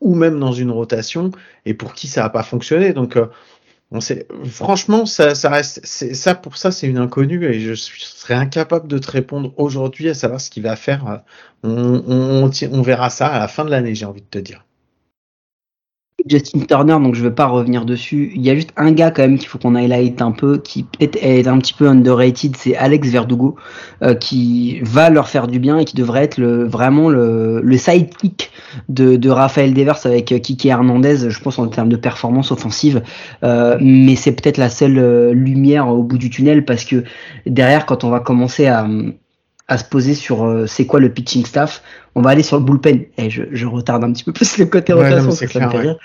ou 0.00 0.14
même 0.14 0.38
dans 0.38 0.52
une 0.52 0.70
rotation, 0.70 1.32
et 1.66 1.74
pour 1.74 1.92
qui 1.94 2.06
ça 2.06 2.22
n'a 2.22 2.30
pas 2.30 2.44
fonctionné. 2.44 2.92
Donc, 2.92 3.18
on 3.90 4.00
sait, 4.00 4.26
franchement, 4.44 5.06
ça, 5.06 5.34
ça 5.34 5.48
reste, 5.48 5.84
ça 5.86 6.34
pour 6.34 6.58
ça, 6.58 6.70
c'est 6.70 6.86
une 6.86 6.98
inconnue, 6.98 7.46
et 7.46 7.58
je 7.58 7.74
serais 7.74 8.34
incapable 8.34 8.86
de 8.86 8.98
te 8.98 9.10
répondre 9.10 9.54
aujourd'hui 9.56 10.10
à 10.10 10.14
savoir 10.14 10.40
ce 10.40 10.50
qu'il 10.50 10.62
va 10.62 10.76
faire. 10.76 11.22
On, 11.62 12.50
verra 12.82 13.08
ça 13.08 13.28
à 13.28 13.38
la 13.38 13.48
fin 13.48 13.64
de 13.64 13.70
l'année, 13.70 13.94
j'ai 13.94 14.04
envie 14.04 14.20
de 14.20 14.26
te 14.26 14.38
dire. 14.38 14.64
Justin 16.26 16.60
Turner, 16.60 16.98
donc 17.00 17.14
je 17.14 17.22
vais 17.22 17.34
pas 17.34 17.46
revenir 17.46 17.86
dessus. 17.86 18.32
Il 18.34 18.42
y 18.42 18.50
a 18.50 18.54
juste 18.54 18.72
un 18.76 18.92
gars 18.92 19.10
quand 19.10 19.22
même 19.22 19.38
qu'il 19.38 19.48
faut 19.48 19.58
qu'on 19.58 19.74
highlight 19.74 20.20
un 20.20 20.32
peu, 20.32 20.58
qui 20.58 20.82
peut-être 20.82 21.16
est 21.22 21.46
un 21.46 21.58
petit 21.58 21.72
peu 21.72 21.88
underrated, 21.88 22.56
c'est 22.56 22.76
Alex 22.76 23.08
Verdugo, 23.08 23.56
euh, 24.02 24.14
qui 24.14 24.80
va 24.82 25.08
leur 25.08 25.28
faire 25.28 25.46
du 25.46 25.60
bien 25.60 25.78
et 25.78 25.84
qui 25.86 25.96
devrait 25.96 26.24
être 26.24 26.36
le, 26.36 26.64
vraiment 26.66 27.08
le, 27.08 27.62
le 27.62 27.78
sidekick 27.78 28.50
de, 28.88 29.16
de 29.16 29.30
Rafael 29.30 29.74
Devers 29.74 30.04
avec 30.04 30.32
euh, 30.32 30.38
Kiki 30.38 30.68
Hernandez, 30.68 31.30
je 31.30 31.40
pense 31.40 31.58
en 31.58 31.68
termes 31.68 31.88
de 31.88 31.96
performance 31.96 32.50
offensive. 32.50 33.02
Euh, 33.42 33.76
mais 33.80 34.16
c'est 34.16 34.32
peut-être 34.32 34.58
la 34.58 34.70
seule 34.70 34.98
euh, 34.98 35.32
lumière 35.32 35.88
au 35.88 36.02
bout 36.02 36.18
du 36.18 36.30
tunnel 36.30 36.64
parce 36.64 36.84
que 36.84 37.04
derrière, 37.46 37.86
quand 37.86 38.04
on 38.04 38.10
va 38.10 38.20
commencer 38.20 38.66
à 38.66 38.86
à 39.68 39.76
se 39.76 39.84
poser 39.84 40.14
sur 40.14 40.44
euh, 40.46 40.66
c'est 40.66 40.86
quoi 40.86 40.98
le 40.98 41.10
pitching 41.10 41.44
staff. 41.44 41.82
On 42.14 42.22
va 42.22 42.30
aller 42.30 42.42
sur 42.42 42.58
le 42.58 42.64
bullpen. 42.64 43.04
Et 43.18 43.28
je, 43.28 43.42
je 43.52 43.66
retarde 43.66 44.02
un 44.02 44.12
petit 44.12 44.24
peu 44.24 44.32
plus 44.32 44.56
le 44.56 44.64
côté 44.64 44.94
Ouais, 44.94 45.02
rotation 45.02 45.24
non, 45.24 45.30
me 45.30 45.34
fait 45.36 45.58
ouais. 45.58 45.66
rire. 45.66 45.96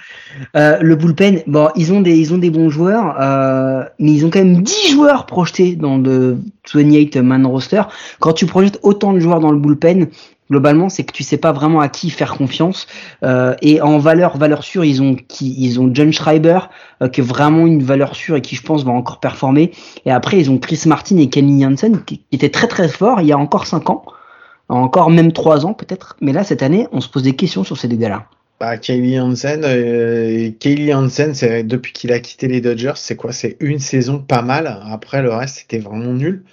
Euh, 0.57 0.77
le 0.81 0.95
bullpen, 0.95 1.41
bon, 1.47 1.69
ils 1.77 1.93
ont 1.93 2.01
des 2.01 2.15
ils 2.15 2.33
ont 2.33 2.37
des 2.37 2.49
bons 2.49 2.69
joueurs, 2.69 3.15
euh, 3.19 3.85
mais 3.99 4.11
ils 4.11 4.25
ont 4.25 4.29
quand 4.29 4.43
même 4.43 4.61
10 4.61 4.91
joueurs 4.91 5.25
projetés 5.25 5.75
dans 5.77 5.97
le 5.97 6.37
28 6.73 7.15
man 7.17 7.45
roster. 7.47 7.83
Quand 8.19 8.33
tu 8.33 8.45
projettes 8.45 8.79
autant 8.83 9.13
de 9.13 9.19
joueurs 9.19 9.39
dans 9.39 9.51
le 9.51 9.59
bullpen, 9.59 10.07
globalement, 10.53 10.87
c'est 10.87 11.03
que 11.03 11.11
tu 11.11 11.23
sais 11.23 11.37
pas 11.37 11.51
vraiment 11.51 11.79
à 11.79 11.89
qui 11.89 12.11
faire 12.11 12.35
confiance. 12.35 12.85
Euh, 13.23 13.55
et 13.63 13.81
en 13.81 13.97
valeur 13.97 14.37
valeur 14.37 14.63
sûre, 14.63 14.85
ils 14.85 15.01
ont 15.01 15.15
qui 15.15 15.55
ils 15.57 15.79
ont 15.79 15.89
John 15.91 16.13
Schreiber 16.13 16.59
euh, 17.01 17.09
qui 17.09 17.21
est 17.21 17.23
vraiment 17.23 17.65
une 17.65 17.81
valeur 17.81 18.15
sûre 18.15 18.35
et 18.35 18.41
qui 18.41 18.55
je 18.55 18.61
pense 18.61 18.85
va 18.85 18.91
encore 18.91 19.19
performer. 19.19 19.71
Et 20.05 20.11
après, 20.11 20.37
ils 20.37 20.51
ont 20.51 20.59
Chris 20.59 20.83
Martin 20.85 21.17
et 21.17 21.27
Kenny 21.27 21.63
Jansen 21.63 22.03
qui, 22.05 22.21
étaient 22.31 22.49
très 22.49 22.67
très 22.67 22.87
forts 22.87 23.19
il 23.21 23.27
y 23.27 23.31
a 23.31 23.37
encore 23.37 23.65
5 23.65 23.89
ans, 23.89 24.03
encore 24.69 25.09
même 25.09 25.31
3 25.31 25.65
ans 25.65 25.73
peut-être. 25.73 26.15
Mais 26.21 26.33
là, 26.33 26.43
cette 26.43 26.61
année, 26.61 26.87
on 26.91 27.01
se 27.01 27.09
pose 27.09 27.23
des 27.23 27.35
questions 27.35 27.63
sur 27.63 27.77
ces 27.77 27.87
deux 27.87 27.97
gars-là. 27.97 28.27
Bah, 28.59 28.77
Kaylee 28.77 29.19
Hansen, 29.19 29.65
Hansen, 30.93 31.33
depuis 31.67 31.91
qu'il 31.91 32.11
a 32.13 32.19
quitté 32.19 32.47
les 32.47 32.61
Dodgers, 32.61 32.93
c'est 32.95 33.15
quoi? 33.15 33.31
C'est 33.33 33.57
une 33.59 33.79
saison 33.79 34.19
pas 34.19 34.43
mal. 34.43 34.79
Après, 34.89 35.23
le 35.23 35.33
reste, 35.33 35.57
c'était 35.57 35.79
vraiment 35.79 36.13
nul. 36.13 36.43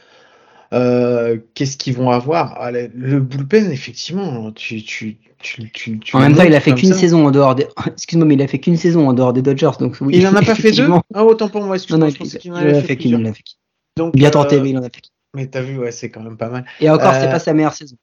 Euh, 0.72 1.38
qu'est-ce 1.54 1.76
qu'ils 1.76 1.94
vont 1.94 2.11
avoir? 2.11 2.56
Ah, 2.61 2.70
le, 2.70 3.20
bullpen, 3.20 3.70
effectivement, 3.70 4.52
tu, 4.52 4.83
tu, 4.83 5.18
tu, 5.40 5.70
tu, 5.70 5.98
tu 5.98 6.16
En 6.16 6.20
même 6.20 6.35
temps, 6.35 6.44
il 6.44 6.54
a 6.54 6.61
fait 6.61 6.74
qu'une 6.74 6.94
saison 6.94 7.26
en 7.26 7.30
dehors 7.30 7.54
des. 7.54 7.66
Excuse-moi, 7.87 8.26
mais 8.26 8.35
il 8.35 8.42
a 8.42 8.48
fait 8.48 8.59
qu'une 8.61 8.76
saison 8.76 9.09
en 9.09 9.12
dehors 9.12 9.33
des 9.33 9.42
Dodgers, 9.42 9.70
donc 9.78 9.96
oui. 10.00 10.16
Il 10.16 10.26
en 10.26 10.35
a 10.37 10.42
pas 10.42 10.54
fait 10.54 10.72
deux? 10.72 10.88
Ah, 11.14 11.24
autant 11.24 11.48
pour 11.48 11.62
moi, 11.62 11.76
Non, 11.90 11.98
non, 11.98 12.09
je 12.09 12.16
il, 12.20 12.40
il 12.44 12.52
en 12.52 12.74
a 12.74 12.83
fait 12.83 12.96
qu'une. 12.96 13.33
Donc, 13.96 14.14
Bien 14.14 14.28
euh, 14.28 14.33
tenté, 14.33 14.61
mais 14.61 14.70
il 14.70 14.78
en 14.78 14.83
a 14.83 14.90
fait 14.90 15.02
mais 15.35 15.46
t'as 15.46 15.61
vu, 15.61 15.78
ouais, 15.78 15.92
c'est 15.92 16.11
quand 16.11 16.22
même 16.22 16.37
pas 16.37 16.48
mal. 16.48 16.64
Et 16.80 16.90
encore, 16.90 17.14
c'est 17.14 17.26
Euh, 17.28 17.30
pas 17.30 17.38
sa 17.38 17.52
meilleure 17.52 17.74
saison. 17.74 17.96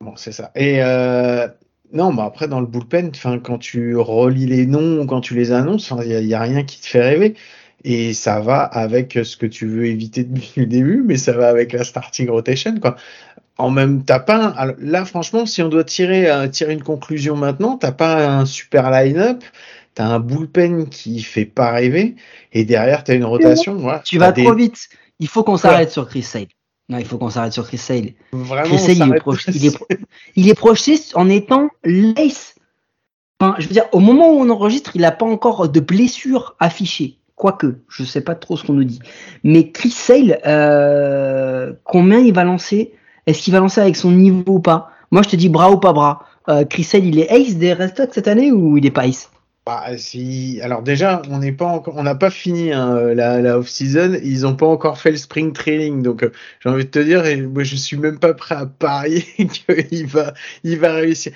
Bon, 0.00 0.14
c'est 0.16 0.32
ça. 0.32 0.52
Et 0.54 0.82
euh, 0.82 1.48
non, 1.92 2.12
bah 2.12 2.24
après 2.24 2.48
dans 2.48 2.60
le 2.60 2.66
bullpen, 2.66 3.12
quand 3.42 3.58
tu 3.58 3.96
relis 3.96 4.46
les 4.46 4.66
noms, 4.66 5.00
ou 5.00 5.06
quand 5.06 5.20
tu 5.20 5.34
les 5.34 5.52
annonces, 5.52 5.92
il 6.02 6.08
y, 6.10 6.14
a- 6.14 6.20
y 6.20 6.34
a 6.34 6.40
rien 6.40 6.62
qui 6.64 6.80
te 6.80 6.86
fait 6.86 7.02
rêver. 7.02 7.34
Et 7.84 8.14
ça 8.14 8.40
va 8.40 8.62
avec 8.62 9.18
ce 9.22 9.36
que 9.36 9.46
tu 9.46 9.66
veux 9.66 9.86
éviter 9.86 10.24
depuis 10.24 10.52
le 10.60 10.66
début, 10.66 11.02
mais 11.04 11.16
ça 11.16 11.32
va 11.32 11.48
avec 11.48 11.72
la 11.72 11.84
starting 11.84 12.30
rotation, 12.30 12.78
quoi. 12.80 12.96
En 13.56 13.70
même, 13.70 14.04
t'as 14.04 14.18
pas 14.18 14.36
un- 14.46 14.50
alors 14.56 14.74
là, 14.80 15.04
franchement, 15.04 15.46
si 15.46 15.62
on 15.62 15.68
doit 15.68 15.84
tirer, 15.84 16.28
euh, 16.28 16.48
tirer 16.48 16.72
une 16.72 16.82
conclusion 16.82 17.36
maintenant, 17.36 17.76
t'as 17.76 17.92
pas 17.92 18.26
un 18.26 18.46
super 18.46 18.90
line-up, 18.90 19.44
t'as 19.94 20.06
un 20.06 20.18
bullpen 20.18 20.88
qui 20.88 21.22
fait 21.22 21.44
pas 21.44 21.70
rêver, 21.70 22.16
et 22.52 22.64
derrière 22.64 23.04
t'as 23.04 23.14
une 23.14 23.24
rotation, 23.24 23.76
voilà. 23.76 24.00
Tu 24.04 24.18
vas 24.18 24.32
des- 24.32 24.42
trop 24.42 24.54
vite. 24.54 24.88
Il 25.20 25.28
faut 25.28 25.44
qu'on 25.44 25.56
s'arrête 25.56 25.90
sur 25.92 26.08
Chris 26.08 26.22
Sale. 26.22 26.46
Non, 26.88 26.98
il 26.98 27.04
faut 27.04 27.16
qu'on 27.16 27.30
s'arrête 27.30 27.52
sur 27.52 27.64
Chris 27.66 27.78
Sale. 27.78 28.10
Vraiment, 28.32 28.64
Chris 28.64 28.74
on 28.74 28.78
Sale, 28.86 28.96
il 28.96 29.02
est, 29.02 29.06
là. 29.06 29.16
il, 29.54 29.66
est 29.66 29.70
pro- 29.76 29.86
il 30.34 30.48
est 30.48 30.54
projeté 30.54 30.98
en 31.14 31.28
étant 31.28 31.70
l'ace. 31.84 32.56
Enfin, 33.40 33.54
je 33.58 33.66
veux 33.68 33.72
dire, 33.72 33.86
au 33.92 34.00
moment 34.00 34.32
où 34.32 34.40
on 34.40 34.50
enregistre, 34.50 34.92
il 34.96 35.02
n'a 35.02 35.12
pas 35.12 35.26
encore 35.26 35.68
de 35.68 35.80
blessure 35.80 36.56
affichée. 36.58 37.18
Quoique, 37.36 37.78
je 37.88 38.04
sais 38.04 38.20
pas 38.20 38.34
trop 38.34 38.56
ce 38.56 38.64
qu'on 38.64 38.74
nous 38.74 38.84
dit. 38.84 39.00
Mais 39.42 39.70
Chris 39.70 39.90
Sale, 39.90 40.40
euh, 40.46 41.72
combien 41.84 42.20
il 42.20 42.32
va 42.32 42.44
lancer? 42.44 42.92
Est-ce 43.26 43.42
qu'il 43.42 43.52
va 43.52 43.60
lancer 43.60 43.80
avec 43.80 43.96
son 43.96 44.12
niveau 44.12 44.44
ou 44.46 44.60
pas? 44.60 44.90
Moi, 45.10 45.22
je 45.22 45.30
te 45.30 45.36
dis 45.36 45.48
bras 45.48 45.70
ou 45.70 45.78
pas 45.78 45.92
bras. 45.92 46.26
Euh, 46.48 46.64
Chris 46.64 46.84
Sale, 46.84 47.04
il 47.04 47.18
est 47.18 47.30
ace 47.30 47.56
des 47.56 47.72
Red 47.72 47.94
cette 48.12 48.28
année 48.28 48.52
ou 48.52 48.76
il 48.76 48.86
est 48.86 48.90
pas 48.90 49.06
ace? 49.06 49.30
Bah. 49.66 49.86
Alors 50.62 50.82
déjà, 50.82 51.22
on 51.30 51.38
n'est 51.38 51.52
pas 51.52 51.82
on 51.86 52.02
n'a 52.02 52.14
pas 52.14 52.28
fini 52.28 52.70
hein, 52.70 53.14
la, 53.14 53.40
la 53.40 53.58
off-season. 53.58 54.18
Ils 54.22 54.42
n'ont 54.42 54.56
pas 54.56 54.66
encore 54.66 54.98
fait 54.98 55.10
le 55.10 55.16
spring 55.16 55.54
training, 55.54 56.02
donc 56.02 56.22
euh, 56.22 56.32
j'ai 56.60 56.68
envie 56.68 56.84
de 56.84 56.90
te 56.90 56.98
dire, 56.98 57.24
et 57.24 57.40
moi 57.40 57.62
je 57.64 57.74
suis 57.74 57.96
même 57.96 58.18
pas 58.18 58.34
prêt 58.34 58.56
à 58.56 58.66
parier 58.66 59.22
qu'il 59.88 60.06
va, 60.06 60.34
il 60.64 60.78
va 60.78 60.92
réussir. 60.92 61.32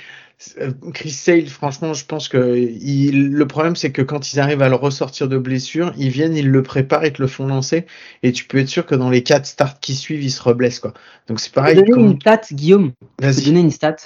Euh, 0.61 0.71
Chris 0.95 1.11
Sale, 1.11 1.47
franchement, 1.47 1.95
je 1.95 2.05
pense 2.05 2.29
que 2.29 2.57
il, 2.57 3.31
le 3.31 3.47
problème, 3.47 3.75
c'est 3.75 3.91
que 3.91 4.03
quand 4.03 4.33
ils 4.33 4.39
arrivent 4.39 4.63
à 4.63 4.69
le 4.69 4.77
ressortir 4.77 5.29
de 5.29 5.37
blessure, 5.37 5.93
ils 5.97 6.11
viennent, 6.11 6.37
ils 6.37 6.49
le 6.49 6.63
préparent, 6.63 7.05
ils 7.05 7.13
te 7.13 7.21
le 7.21 7.29
font 7.29 7.47
lancer, 7.47 7.87
et 8.23 8.33
tu 8.33 8.45
peux 8.45 8.59
être 8.59 8.69
sûr 8.69 8.87
que 8.87 8.95
dans 8.95 9.11
les 9.11 9.23
quatre 9.23 9.47
starts 9.47 9.81
qui 9.81 9.95
suivent, 9.95 10.23
il 10.23 10.31
se 10.31 10.43
reblesse, 10.43 10.79
quoi. 10.79 10.95
Donc 11.27 11.41
c'est 11.41 11.53
pareil. 11.53 11.77
Je 11.77 11.81
vais 11.81 11.89
donner 11.89 12.11
une 12.13 12.21
stat, 12.21 12.41
Guillaume. 12.53 12.93
Je 13.21 13.27
vais 13.27 13.43
donner 13.43 13.61
une 13.61 13.71
stat. 13.71 13.97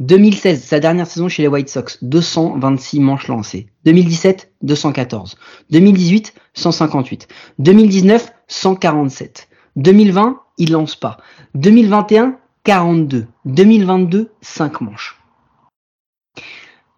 2016, 0.00 0.62
sa 0.62 0.80
dernière 0.80 1.06
saison 1.06 1.28
chez 1.28 1.42
les 1.42 1.48
White 1.48 1.68
Sox, 1.68 1.98
226 2.02 3.00
manches 3.00 3.28
lancées. 3.28 3.66
2017, 3.84 4.52
214. 4.62 5.36
2018, 5.70 6.34
158. 6.54 7.28
2019, 7.58 8.32
147. 8.48 9.48
2020, 9.76 10.40
il 10.56 10.72
lance 10.72 10.96
pas. 10.96 11.18
2021, 11.54 12.38
42. 12.64 13.26
2022, 13.44 14.30
5 14.40 14.80
manches. 14.80 15.19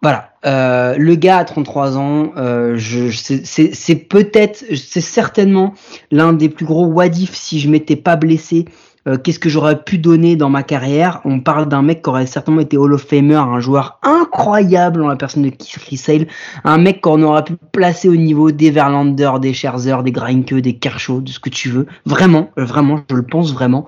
Voilà. 0.03 0.29
Euh, 0.45 0.95
le 0.97 1.15
gars 1.15 1.37
a 1.37 1.45
33 1.45 1.97
ans. 1.97 2.31
Euh, 2.37 2.77
c'est 2.79 3.95
peut-être, 3.95 4.63
c'est 4.75 5.01
certainement 5.01 5.73
l'un 6.11 6.33
des 6.33 6.49
plus 6.49 6.65
gros 6.65 6.85
wadif 6.85 7.33
si 7.33 7.59
je 7.59 7.69
m'étais 7.69 7.95
pas 7.95 8.15
blessé 8.15 8.65
euh, 9.05 9.17
qu'est-ce 9.17 9.39
que 9.39 9.49
j'aurais 9.49 9.83
pu 9.83 9.97
donner 9.97 10.37
dans 10.37 10.49
ma 10.49 10.63
carrière? 10.63 11.19
On 11.25 11.41
parle 11.41 11.67
d'un 11.67 11.81
mec 11.81 12.03
qui 12.03 12.09
aurait 12.09 12.25
certainement 12.25 12.61
été 12.61 12.77
Hall 12.77 12.93
of 12.93 13.03
Famer, 13.03 13.35
un 13.35 13.59
joueur 13.59 13.99
incroyable 14.01 15.01
dans 15.01 15.09
la 15.09 15.17
personne 15.17 15.43
de 15.43 15.49
Chris 15.49 15.97
Sale, 15.97 16.27
un 16.63 16.77
mec 16.77 17.01
qu'on 17.01 17.21
aurait 17.21 17.43
pu 17.43 17.55
placer 17.73 18.07
au 18.07 18.15
niveau 18.15 18.51
des 18.51 18.71
Verlander, 18.71 19.31
des 19.41 19.53
Scherzer, 19.53 20.03
des 20.03 20.11
Greinke, 20.11 20.53
des 20.53 20.77
Kershaw, 20.77 21.19
de 21.19 21.29
ce 21.29 21.39
que 21.39 21.49
tu 21.49 21.69
veux. 21.69 21.85
Vraiment, 22.05 22.51
vraiment, 22.55 23.01
je 23.09 23.15
le 23.15 23.23
pense 23.23 23.53
vraiment. 23.53 23.85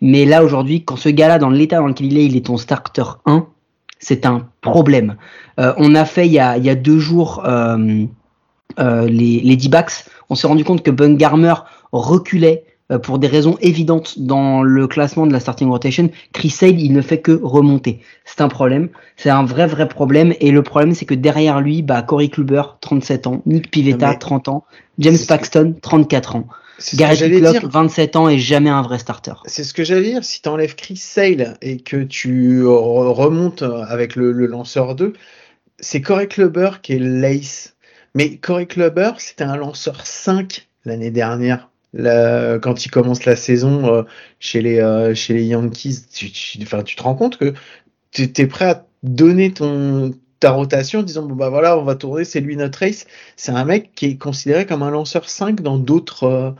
Mais 0.00 0.24
là 0.24 0.42
aujourd'hui, 0.42 0.84
quand 0.84 0.96
ce 0.96 1.10
gars-là, 1.10 1.38
dans 1.38 1.50
l'état 1.50 1.78
dans 1.78 1.86
lequel 1.86 2.08
il 2.08 2.18
est, 2.18 2.26
il 2.26 2.36
est 2.36 2.46
ton 2.46 2.56
starter 2.56 3.04
1, 3.24 3.46
c'est 3.98 4.26
un 4.26 4.48
problème. 4.60 5.16
Euh, 5.58 5.72
on 5.78 5.94
a 5.94 6.04
fait 6.04 6.26
il 6.26 6.32
y 6.32 6.38
a, 6.38 6.56
il 6.56 6.64
y 6.64 6.70
a 6.70 6.74
deux 6.74 6.98
jours 6.98 7.42
euh, 7.46 8.04
euh, 8.78 9.06
les, 9.06 9.40
les 9.40 9.56
D-backs. 9.56 10.04
On 10.28 10.34
s'est 10.34 10.46
rendu 10.46 10.64
compte 10.64 10.82
que 10.82 10.90
Bungarmer 10.90 11.54
reculait 11.92 12.64
pour 13.02 13.18
des 13.18 13.26
raisons 13.26 13.56
évidentes 13.60 14.20
dans 14.20 14.62
le 14.62 14.86
classement 14.86 15.26
de 15.26 15.32
la 15.32 15.40
starting 15.40 15.68
rotation, 15.68 16.08
Chris 16.32 16.50
Sale, 16.50 16.80
il 16.80 16.92
ne 16.92 17.00
fait 17.00 17.20
que 17.20 17.32
remonter. 17.32 17.98
C'est 18.24 18.40
un 18.40 18.48
problème. 18.48 18.90
C'est 19.16 19.30
un 19.30 19.44
vrai, 19.44 19.66
vrai 19.66 19.88
problème. 19.88 20.34
Et 20.38 20.52
le 20.52 20.62
problème, 20.62 20.94
c'est 20.94 21.04
que 21.04 21.14
derrière 21.14 21.60
lui, 21.60 21.82
bah, 21.82 22.02
Corey 22.02 22.28
Kluber, 22.28 22.62
37 22.80 23.26
ans, 23.26 23.42
Nick 23.44 23.72
Pivetta, 23.72 24.14
30 24.14 24.46
ans, 24.46 24.64
James 25.00 25.16
Paxton, 25.26 25.74
34 25.82 26.36
ans. 26.36 26.46
Garrett 26.94 27.20
Whitlock, 27.20 27.64
27 27.64 28.16
ans 28.16 28.28
et 28.28 28.38
jamais 28.38 28.70
un 28.70 28.82
vrai 28.82 28.98
starter. 28.98 29.32
C'est 29.46 29.64
ce 29.64 29.72
que 29.72 29.84
j'allais 29.84 30.10
dire. 30.10 30.24
Si 30.24 30.42
tu 30.42 30.48
enlèves 30.48 30.74
Chris 30.74 30.96
Sale 30.96 31.56
et 31.62 31.78
que 31.78 32.02
tu 32.02 32.66
remontes 32.66 33.62
avec 33.62 34.16
le, 34.16 34.32
le 34.32 34.46
lanceur 34.46 34.94
2, 34.94 35.12
c'est 35.78 36.00
Corey 36.00 36.26
Kluber 36.26 36.70
qui 36.82 36.94
est 36.94 36.98
l'ace. 36.98 37.76
Mais 38.14 38.36
Corey 38.36 38.66
Kluber, 38.66 39.12
c'était 39.18 39.44
un 39.44 39.56
lanceur 39.56 40.06
5 40.06 40.68
l'année 40.84 41.10
dernière 41.10 41.68
quand 42.62 42.84
il 42.84 42.90
commence 42.90 43.24
la 43.24 43.36
saison 43.36 43.86
euh, 43.86 44.02
chez, 44.38 44.60
les, 44.60 44.80
euh, 44.80 45.14
chez 45.14 45.34
les 45.34 45.44
Yankees, 45.44 46.06
tu, 46.12 46.30
tu, 46.30 46.58
tu 46.58 46.96
te 46.96 47.02
rends 47.02 47.14
compte 47.14 47.38
que 47.38 47.54
tu 48.10 48.30
es 48.36 48.46
prêt 48.46 48.66
à 48.66 48.86
donner 49.02 49.52
ton, 49.52 50.12
ta 50.40 50.50
rotation 50.50 51.00
en 51.00 51.02
disant 51.02 51.22
bon 51.22 51.34
bah 51.34 51.48
voilà 51.48 51.78
on 51.78 51.84
va 51.84 51.94
tourner 51.94 52.24
c'est 52.24 52.40
lui 52.40 52.56
notre 52.56 52.80
race 52.80 53.06
c'est 53.36 53.52
un 53.52 53.64
mec 53.64 53.92
qui 53.94 54.06
est 54.06 54.16
considéré 54.16 54.66
comme 54.66 54.82
un 54.82 54.90
lanceur 54.90 55.28
5 55.28 55.62
dans 55.62 55.78
d'autres 55.78 56.24
euh, 56.24 56.50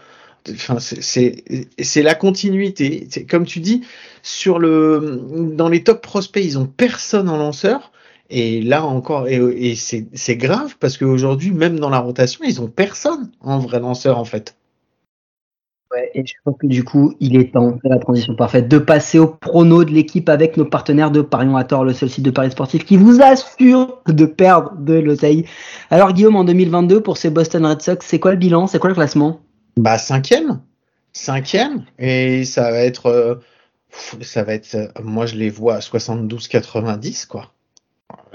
enfin 0.52 0.78
c'est 0.78 2.02
la 2.02 2.14
continuité. 2.14 3.08
Comme 3.28 3.44
tu 3.44 3.60
dis 3.60 3.82
sur 4.22 4.58
le 4.58 5.22
dans 5.54 5.68
les 5.68 5.82
top 5.82 6.02
prospects 6.02 6.44
ils 6.44 6.58
ont 6.58 6.66
personne 6.66 7.28
en 7.28 7.36
lanceur. 7.36 7.92
Et 8.28 8.60
là 8.60 8.84
encore 8.84 9.28
et, 9.28 9.36
et 9.36 9.76
c'est 9.76 10.36
grave 10.36 10.76
parce 10.80 10.98
qu'aujourd'hui 10.98 11.52
même 11.52 11.78
dans 11.78 11.90
la 11.90 12.00
rotation 12.00 12.44
ils 12.44 12.60
ont 12.60 12.66
personne 12.66 13.30
en 13.40 13.60
vrai 13.60 13.78
lanceur 13.78 14.18
en 14.18 14.24
fait 14.24 14.56
Ouais, 15.92 16.10
et 16.14 16.26
je 16.26 16.34
pense 16.44 16.56
que 16.58 16.66
du 16.66 16.82
coup, 16.82 17.14
il 17.20 17.36
est 17.36 17.52
temps, 17.52 17.78
c'est 17.80 17.88
la 17.88 17.98
transition 17.98 18.34
parfaite, 18.34 18.66
de 18.66 18.78
passer 18.78 19.20
au 19.20 19.28
prono 19.28 19.84
de 19.84 19.92
l'équipe 19.92 20.28
avec 20.28 20.56
nos 20.56 20.64
partenaires 20.64 21.12
de 21.12 21.20
Parion 21.20 21.56
à 21.56 21.62
tort, 21.62 21.84
le 21.84 21.92
seul 21.92 22.10
site 22.10 22.24
de 22.24 22.30
paris 22.30 22.50
sportif 22.50 22.84
qui 22.84 22.96
vous 22.96 23.22
assure 23.22 24.02
de 24.08 24.26
perdre 24.26 24.72
de 24.78 24.94
l'oseille. 24.94 25.44
Alors 25.90 26.12
Guillaume, 26.12 26.34
en 26.34 26.44
2022, 26.44 27.00
pour 27.02 27.18
ces 27.18 27.30
Boston 27.30 27.66
Red 27.66 27.82
Sox, 27.82 28.04
c'est 28.04 28.18
quoi 28.18 28.32
le 28.32 28.36
bilan? 28.36 28.66
C'est 28.66 28.80
quoi 28.80 28.90
le 28.90 28.96
classement? 28.96 29.40
Bah 29.76 29.98
cinquième, 29.98 30.60
cinquième, 31.12 31.84
et 32.00 32.44
ça 32.44 32.70
va 32.72 32.78
être, 32.78 33.06
euh, 33.06 33.34
ça 34.22 34.42
va 34.42 34.54
être, 34.54 34.74
euh, 34.74 34.88
moi 35.04 35.26
je 35.26 35.36
les 35.36 35.50
vois 35.50 35.76
à 35.76 35.80
72-90 35.80 37.26
quoi. 37.26 37.52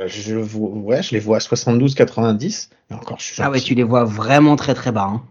Je, 0.06 0.36
ouais, 0.36 1.04
je 1.04 1.12
les 1.12 1.20
vois 1.20 1.38
à 1.38 1.40
72-90. 1.40 2.70
Et 2.90 2.94
encore, 2.94 3.20
je 3.20 3.26
suis 3.26 3.42
ah 3.42 3.50
ouais, 3.50 3.60
tu 3.60 3.76
les 3.76 3.84
vois 3.84 4.04
vraiment 4.04 4.56
très 4.56 4.74
très 4.74 4.92
bas. 4.92 5.10
Hein. 5.12 5.22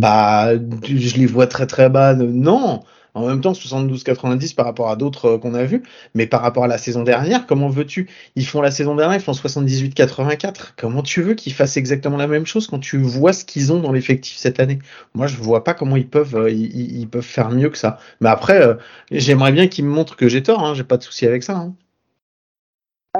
Bah, 0.00 0.54
je 0.54 1.16
les 1.16 1.26
vois 1.26 1.46
très 1.46 1.66
très 1.66 1.88
bas. 1.88 2.14
Non, 2.14 2.82
en 3.14 3.26
même 3.26 3.40
temps 3.40 3.52
72-90 3.52 4.54
par 4.54 4.66
rapport 4.66 4.90
à 4.90 4.96
d'autres 4.96 5.26
euh, 5.26 5.38
qu'on 5.38 5.54
a 5.54 5.64
vus, 5.64 5.82
mais 6.14 6.26
par 6.26 6.40
rapport 6.40 6.64
à 6.64 6.68
la 6.68 6.78
saison 6.78 7.02
dernière, 7.02 7.46
comment 7.46 7.68
veux-tu? 7.68 8.08
Ils 8.36 8.46
font 8.46 8.60
la 8.60 8.70
saison 8.70 8.94
dernière, 8.94 9.18
ils 9.18 9.22
font 9.22 9.32
78-84. 9.32 10.74
Comment 10.76 11.02
tu 11.02 11.22
veux 11.22 11.34
qu'ils 11.34 11.52
fassent 11.52 11.76
exactement 11.76 12.16
la 12.16 12.28
même 12.28 12.46
chose 12.46 12.68
quand 12.68 12.78
tu 12.78 12.98
vois 12.98 13.32
ce 13.32 13.44
qu'ils 13.44 13.72
ont 13.72 13.80
dans 13.80 13.92
l'effectif 13.92 14.36
cette 14.36 14.60
année? 14.60 14.78
Moi, 15.14 15.26
je 15.26 15.36
vois 15.36 15.64
pas 15.64 15.74
comment 15.74 15.96
ils 15.96 16.08
peuvent 16.08 16.36
euh, 16.36 16.50
ils, 16.50 17.08
peuvent 17.08 17.22
faire 17.22 17.50
mieux 17.50 17.70
que 17.70 17.78
ça. 17.78 17.98
Mais 18.20 18.28
après, 18.28 18.62
euh, 18.62 18.74
j'aimerais 19.10 19.52
bien 19.52 19.66
qu'ils 19.66 19.84
me 19.84 19.90
montrent 19.90 20.16
que 20.16 20.28
j'ai 20.28 20.42
tort. 20.42 20.64
Hein, 20.64 20.74
j'ai 20.74 20.84
pas 20.84 20.96
de 20.96 21.02
souci 21.02 21.26
avec 21.26 21.42
ça. 21.42 21.56
Hein. 21.56 21.74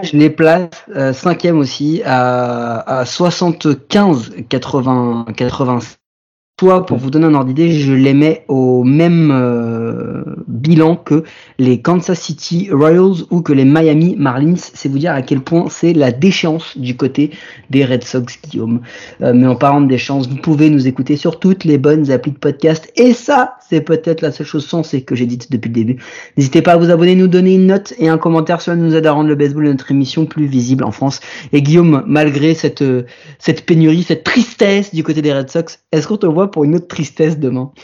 Je 0.03 0.17
les 0.17 0.31
place 0.31 0.71
euh, 0.95 1.13
cinquième 1.13 1.59
aussi 1.59 2.03
à, 2.05 3.01
à 3.01 3.05
75 3.05 4.45
80 4.49 5.27
85 5.37 5.99
toi, 6.59 6.85
pour 6.85 6.99
vous 6.99 7.11
donner 7.11 7.27
un 7.27 7.35
ordre 7.35 7.47
d'idée, 7.47 7.71
je 7.71 7.93
les 7.93 8.15
mets 8.15 8.45
au 8.49 8.83
même 8.83 9.31
euh, 9.33 10.25
bilan 10.49 10.97
que 10.97 11.23
les 11.61 11.81
Kansas 11.81 12.19
City 12.19 12.69
Royals 12.73 13.27
ou 13.31 13.43
que 13.43 13.53
les 13.53 13.65
Miami 13.65 14.17
Marlins. 14.19 14.57
C'est 14.57 14.89
vous 14.89 14.99
dire 14.99 15.13
à 15.13 15.23
quel 15.23 15.41
point 15.41 15.67
c'est 15.71 15.93
la 15.93 16.11
déchéance 16.11 16.77
du 16.77 16.97
côté 16.97 17.31
des 17.71 17.85
Red 17.85 18.03
Sox, 18.03 18.41
Guillaume. 18.43 18.81
Euh, 19.23 19.33
mais 19.35 19.47
en 19.47 19.55
parlant 19.55 19.81
de 19.81 19.87
déchéance, 19.87 20.29
vous 20.29 20.35
pouvez 20.35 20.69
nous 20.69 20.89
écouter 20.89 21.17
sur 21.17 21.39
toutes 21.39 21.63
les 21.63 21.79
bonnes 21.79 22.11
applis 22.11 22.33
de 22.33 22.39
podcast. 22.39 22.93
Et 22.97 23.13
ça, 23.13 23.55
c'est 23.71 23.81
peut-être 23.81 24.21
la 24.21 24.33
seule 24.33 24.47
chose 24.47 24.67
sensée 24.67 25.03
que 25.03 25.15
j'ai 25.15 25.27
dite 25.27 25.53
depuis 25.53 25.69
le 25.69 25.75
début. 25.75 26.03
N'hésitez 26.37 26.61
pas 26.61 26.73
à 26.73 26.77
vous 26.77 26.91
abonner, 26.91 27.15
nous 27.15 27.29
donner 27.29 27.55
une 27.55 27.69
note 27.69 27.95
et 28.01 28.09
un 28.09 28.19
commentaire. 28.19 28.61
Cela 28.63 28.77
nous 28.77 28.97
aide 28.97 29.07
à 29.07 29.13
rendre 29.13 29.29
le 29.29 29.37
baseball 29.37 29.67
de 29.67 29.71
notre 29.71 29.93
émission 29.93 30.27
plus 30.27 30.47
visible 30.47 30.83
en 30.83 30.91
France. 30.91 31.21
Et 31.53 31.63
Guillaume, 31.63 32.03
malgré 32.09 32.55
cette, 32.55 32.83
cette 33.39 33.65
pénurie, 33.65 34.03
cette 34.03 34.25
tristesse 34.25 34.93
du 34.93 35.05
côté 35.05 35.23
des 35.23 35.33
Red 35.33 35.51
Sox, 35.51 35.79
est-ce 35.93 36.09
qu'on 36.09 36.17
te 36.17 36.27
voit 36.27 36.48
pour 36.49 36.65
une 36.65 36.75
autre 36.77 36.89
tristesse 36.89 37.39
demain. 37.39 37.73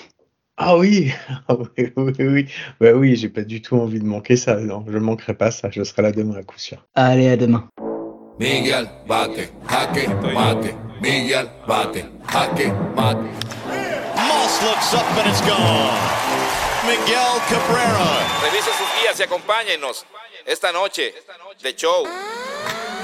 Ah 0.56 0.76
oui, 0.76 1.12
oui, 1.48 1.92
oui, 1.96 2.14
oui. 2.20 2.46
Bah 2.80 2.92
oui, 2.94 3.16
j'ai 3.16 3.28
pas 3.28 3.42
du 3.42 3.60
tout 3.60 3.74
envie 3.74 3.98
de 3.98 4.04
manquer 4.04 4.36
ça. 4.36 4.54
Non, 4.54 4.84
je 4.88 4.98
manquerai 4.98 5.34
pas 5.34 5.50
ça. 5.50 5.68
Je 5.68 5.82
serai 5.82 6.02
là 6.02 6.12
demain 6.12 6.36
à 6.36 6.44
coup 6.44 6.58
sûr. 6.60 6.78
Allez, 6.94 7.28
à 7.28 7.36
demain. 7.36 7.68
Miguel, 8.38 8.88
bate, 9.08 9.52
jaque, 9.68 10.08
mate. 10.32 10.72
Miguel, 11.02 11.48
bate, 11.66 12.04
jaque, 12.32 12.72
mate. 12.94 13.18
Moss 14.14 14.62
looks 14.62 14.94
up 14.94 15.02
and 15.18 15.28
it's 15.28 15.40
gone. 15.40 15.98
Miguel 16.86 17.40
Cabrera. 17.48 18.22
Revise 18.44 18.70
sus 18.78 18.88
guías 19.00 19.18
y 19.18 19.22
acompáñenos 19.24 20.06
esta 20.46 20.70
noche 20.70 21.14
de 21.62 21.74
show. 21.74 22.04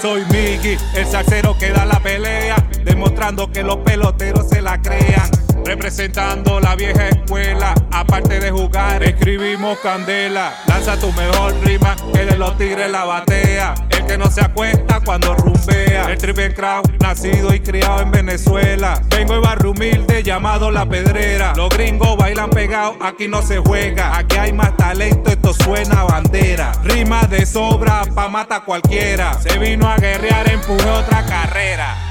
Soy 0.01 0.25
Miggy, 0.27 0.77
el 0.95 1.07
salsero 1.07 1.57
que 1.59 1.71
da 1.71 1.85
la 1.85 1.99
pelea, 2.01 2.57
demostrando 2.85 3.51
que 3.51 3.63
los 3.63 3.79
peloteros 3.79 4.49
se 4.49 4.63
la 4.63 4.81
crean. 4.81 5.40
Representando 5.71 6.59
la 6.59 6.75
vieja 6.75 7.11
escuela, 7.11 7.73
aparte 7.93 8.41
de 8.41 8.51
jugar, 8.51 9.05
escribimos 9.05 9.79
candela. 9.79 10.53
Lanza 10.67 10.99
tu 10.99 11.13
mejor 11.13 11.55
rima, 11.63 11.95
que 12.13 12.25
de 12.25 12.37
los 12.37 12.59
tigres 12.59 12.91
la 12.91 13.05
batea. 13.05 13.77
El 13.91 14.05
que 14.05 14.19
no 14.19 14.29
se 14.29 14.41
acuesta 14.41 14.99
cuando 14.99 15.33
rumbea. 15.33 16.11
El 16.11 16.19
triple 16.19 16.53
crown, 16.55 16.83
nacido 16.99 17.55
y 17.55 17.61
criado 17.61 18.01
en 18.01 18.11
Venezuela. 18.11 19.01
Vengo 19.11 19.35
de 19.35 19.39
barrio 19.39 19.71
humilde 19.71 20.25
llamado 20.25 20.73
La 20.73 20.87
Pedrera. 20.87 21.53
Los 21.55 21.69
gringos 21.69 22.17
bailan 22.17 22.51
pegados, 22.51 22.97
aquí 23.01 23.29
no 23.29 23.41
se 23.41 23.59
juega. 23.59 24.19
Aquí 24.19 24.39
hay 24.39 24.53
más 24.53 24.77
talento, 24.77 25.31
esto 25.31 25.55
suena 25.55 26.01
a 26.01 26.05
bandera. 26.05 26.73
Rima 26.83 27.29
de 27.29 27.47
sobra, 27.47 28.03
pa' 28.13 28.29
mata 28.29 28.65
cualquiera. 28.65 29.41
Se 29.41 29.57
vino 29.57 29.89
a 29.89 29.97
guerrear, 29.99 30.51
empujó 30.51 30.95
otra 30.95 31.25
carrera. 31.25 32.10